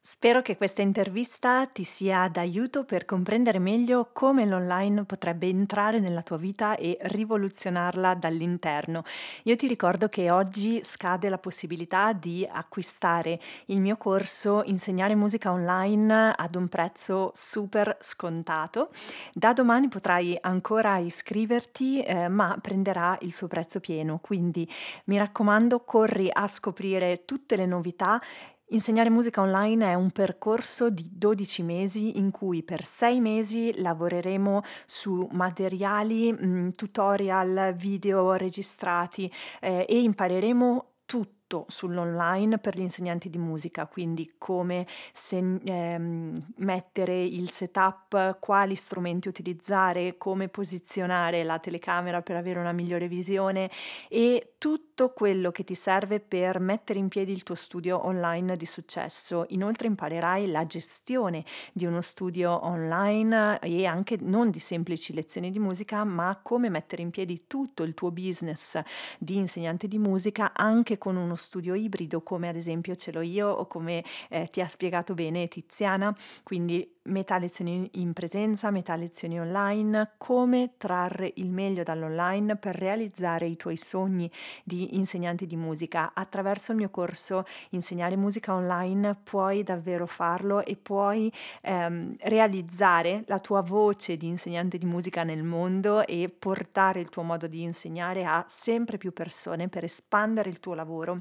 Spero 0.09 0.41
che 0.41 0.57
questa 0.57 0.83
intervista 0.83 1.67
ti 1.67 1.83
sia 1.83 2.29
d'aiuto 2.29 2.85
per 2.85 3.05
comprendere 3.05 3.59
meglio 3.59 4.11
come 4.13 4.47
l'online 4.47 5.05
potrebbe 5.05 5.49
entrare 5.49 5.99
nella 5.99 6.23
tua 6.23 6.37
vita 6.37 6.77
e 6.77 6.97
rivoluzionarla 7.01 8.15
dall'interno. 8.15 9.03
Io 9.43 9.57
ti 9.57 9.67
ricordo 9.67 10.07
che 10.07 10.31
oggi 10.31 10.81
scade 10.85 11.29
la 11.29 11.39
possibilità 11.39 12.13
di 12.13 12.49
acquistare 12.49 13.41
il 13.65 13.81
mio 13.81 13.97
corso 13.97 14.63
Insegnare 14.67 15.17
musica 15.17 15.51
online 15.51 16.35
ad 16.37 16.55
un 16.55 16.69
prezzo 16.69 17.33
super 17.35 17.97
scontato. 18.01 18.91
Da 19.35 19.53
domani 19.53 19.89
potrai 19.89 20.39
ancora 20.41 20.99
iscriverti, 20.99 22.03
eh, 22.03 22.29
ma 22.29 22.57
prenderà 22.61 23.19
il 23.23 23.35
suo 23.35 23.49
prezzo 23.49 23.81
pieno, 23.81 24.21
quindi 24.23 24.73
mi 25.07 25.19
raccomando, 25.19 25.81
corri 25.81 26.29
a 26.33 26.47
scoprire 26.47 27.25
tutte 27.25 27.57
le 27.57 27.67
novità 27.67 28.23
Insegnare 28.71 29.11
musica 29.11 29.43
online 29.43 29.93
è 29.93 29.95
un 29.95 30.11
percorso 30.11 30.91
di 30.91 31.09
12 31.13 31.63
mesi 31.63 32.19
in 32.19 32.33
cui 32.33 32.65
per 32.65 32.85
6 32.85 33.21
mesi 33.21 33.73
lavoreremo 33.81 34.63
su 34.87 35.29
materiali, 35.31 36.33
mh, 36.33 36.73
tutorial, 36.73 37.75
video 37.77 38.33
registrati 38.33 39.33
eh, 39.61 39.87
e 39.89 40.01
impareremo 40.01 40.95
tutto 41.07 41.65
sull'online 41.69 42.59
per 42.59 42.77
gli 42.77 42.81
insegnanti 42.81 43.31
di 43.31 43.39
musica, 43.39 43.87
quindi 43.87 44.35
come 44.37 44.85
se- 45.13 45.61
ehm, 45.63 46.37
mettere 46.57 47.23
il 47.23 47.49
setup, 47.49 48.41
quali 48.41 48.75
strumenti 48.75 49.29
utilizzare, 49.29 50.17
come 50.17 50.49
posizionare 50.49 51.45
la 51.45 51.61
telecamera 51.61 52.21
per 52.21 52.35
avere 52.35 52.59
una 52.59 52.73
migliore 52.73 53.07
visione 53.07 53.71
e 54.09 54.55
tutto 54.97 55.13
quello 55.13 55.51
che 55.51 55.63
ti 55.63 55.75
serve 55.75 56.21
per 56.21 56.59
mettere 56.59 56.99
in 56.99 57.09
piedi 57.09 57.31
il 57.31 57.43
tuo 57.43 57.55
studio 57.55 58.07
online 58.07 58.57
di 58.57 58.65
successo. 58.65 59.45
Inoltre 59.51 59.89
imparerai 59.89 60.51
la 60.51 60.67
gestione 60.67 61.45
di 61.75 61.85
uno 61.85 62.01
studio 62.01 62.65
online 62.65 63.59
e 63.59 63.85
anche 63.85 64.17
non 64.23 64.49
di 64.49 64.59
semplici 64.59 65.13
lezioni 65.13 65.51
di 65.51 65.59
musica, 65.59 66.03
ma 66.05 66.41
come 66.43 66.71
mettere 66.71 67.03
in 67.03 67.11
piedi 67.11 67.45
tutto 67.47 67.83
il 67.83 67.93
tuo 67.93 68.11
business 68.11 68.81
di 69.19 69.37
insegnante 69.37 69.87
di 69.87 69.99
musica 69.99 70.53
anche 70.55 70.97
con 70.97 71.17
uno 71.17 71.35
studio 71.35 71.75
ibrido 71.75 72.23
come 72.23 72.49
ad 72.49 72.57
esempio 72.57 72.95
ce 72.95 73.13
l'ho 73.13 73.21
io 73.21 73.49
o 73.49 73.67
come 73.67 74.03
eh, 74.31 74.49
ti 74.51 74.63
ha 74.63 74.67
spiegato 74.67 75.13
bene 75.13 75.47
Tiziana, 75.47 76.17
quindi 76.43 76.96
metà 77.07 77.39
lezioni 77.39 77.89
in 77.95 78.13
presenza, 78.13 78.71
metà 78.71 78.97
lezioni 78.97 79.41
online, 79.41 80.13
come 80.19 80.75
trarre 80.77 81.33
il 81.37 81.51
meglio 81.51 81.83
dall'online 81.83 82.57
per 82.57 82.77
realizzare 82.77 83.47
i 83.47 83.57
tuoi 83.57 83.77
sogni 83.77 84.31
di 84.65 84.97
insegnante 84.97 85.47
di 85.47 85.57
musica. 85.57 86.13
Attraverso 86.15 86.73
il 86.73 86.79
mio 86.79 86.91
corso 86.91 87.45
Insegnare 87.71 88.17
musica 88.17 88.55
online 88.55 89.17
puoi 89.23 89.63
davvero 89.63 90.07
farlo 90.07 90.65
e 90.65 90.77
puoi 90.77 91.33
ehm, 91.63 92.17
realizzare 92.21 93.25
la 93.27 93.39
tua 93.39 93.61
voce 93.63 94.17
di 94.17 94.27
insegnante 94.27 94.79
di 94.79 94.87
musica 94.87 95.25
nel 95.25 95.43
mondo 95.43 96.07
e 96.07 96.33
portare 96.37 97.01
il 97.01 97.09
tuo 97.09 97.23
modo 97.23 97.47
di 97.47 97.63
insegnare 97.63 98.25
a 98.25 98.45
sempre 98.47 98.99
più 98.99 99.13
persone 99.13 99.69
per 99.69 99.85
espandere 99.85 100.49
il 100.49 100.61
tuo 100.61 100.75
lavoro 100.75 101.21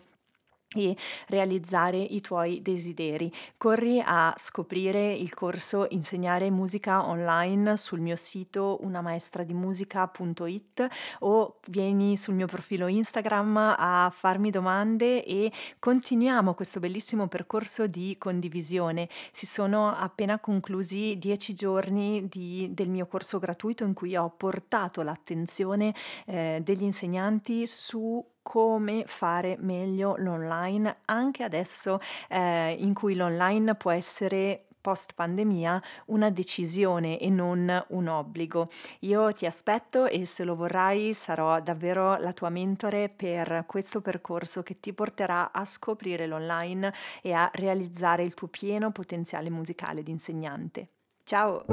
e 0.73 0.95
realizzare 1.27 1.97
i 1.97 2.21
tuoi 2.21 2.61
desideri. 2.61 3.31
Corri 3.57 4.01
a 4.03 4.33
scoprire 4.37 5.13
il 5.13 5.33
corso 5.33 5.85
Insegnare 5.89 6.49
musica 6.49 7.07
online 7.07 7.77
sul 7.77 7.99
mio 7.99 8.15
sito 8.15 8.77
unamaestradimusica.it 8.81 10.87
o 11.19 11.59
vieni 11.67 12.17
sul 12.17 12.35
mio 12.35 12.47
profilo 12.47 12.87
Instagram 12.87 13.75
a 13.77 14.11
farmi 14.13 14.49
domande 14.49 15.23
e 15.23 15.51
continuiamo 15.79 16.53
questo 16.53 16.79
bellissimo 16.79 17.27
percorso 17.27 17.87
di 17.87 18.15
condivisione. 18.17 19.09
Si 19.31 19.45
sono 19.45 19.93
appena 19.93 20.39
conclusi 20.39 21.17
dieci 21.17 21.53
giorni 21.53 22.27
di, 22.27 22.69
del 22.71 22.89
mio 22.89 23.05
corso 23.05 23.39
gratuito 23.39 23.83
in 23.83 23.93
cui 23.93 24.15
ho 24.15 24.29
portato 24.29 25.01
l'attenzione 25.01 25.93
eh, 26.25 26.59
degli 26.63 26.83
insegnanti 26.83 27.67
su 27.67 28.23
come 28.45 29.05
fare 29.07 29.57
meglio 29.59 30.13
l'online 30.17 30.97
anche 31.05 31.41
adesso 31.41 31.99
eh, 32.29 32.75
in 32.79 32.93
cui 32.93 33.15
l'online 33.15 33.73
può 33.73 33.89
essere 33.89 34.65
post 34.85 35.13
pandemia 35.15 35.81
una 36.07 36.29
decisione 36.29 37.17
e 37.17 37.31
non 37.31 37.85
un 37.87 38.07
obbligo. 38.07 38.69
Io 38.99 39.33
ti 39.33 39.47
aspetto 39.47 40.05
e 40.05 40.27
se 40.27 40.43
lo 40.43 40.55
vorrai 40.55 41.15
sarò 41.15 41.59
davvero 41.59 42.17
la 42.17 42.33
tua 42.33 42.49
mentore 42.49 43.09
per 43.09 43.63
questo 43.65 44.01
percorso 44.01 44.61
che 44.61 44.79
ti 44.79 44.93
porterà 44.93 45.51
a 45.51 45.65
scoprire 45.65 46.27
l'online 46.27 46.93
e 47.23 47.33
a 47.33 47.49
realizzare 47.51 48.21
il 48.21 48.35
tuo 48.35 48.47
pieno 48.47 48.91
potenziale 48.91 49.49
musicale 49.49 50.03
di 50.03 50.11
insegnante. 50.11 50.87
Ciao! 51.23 51.65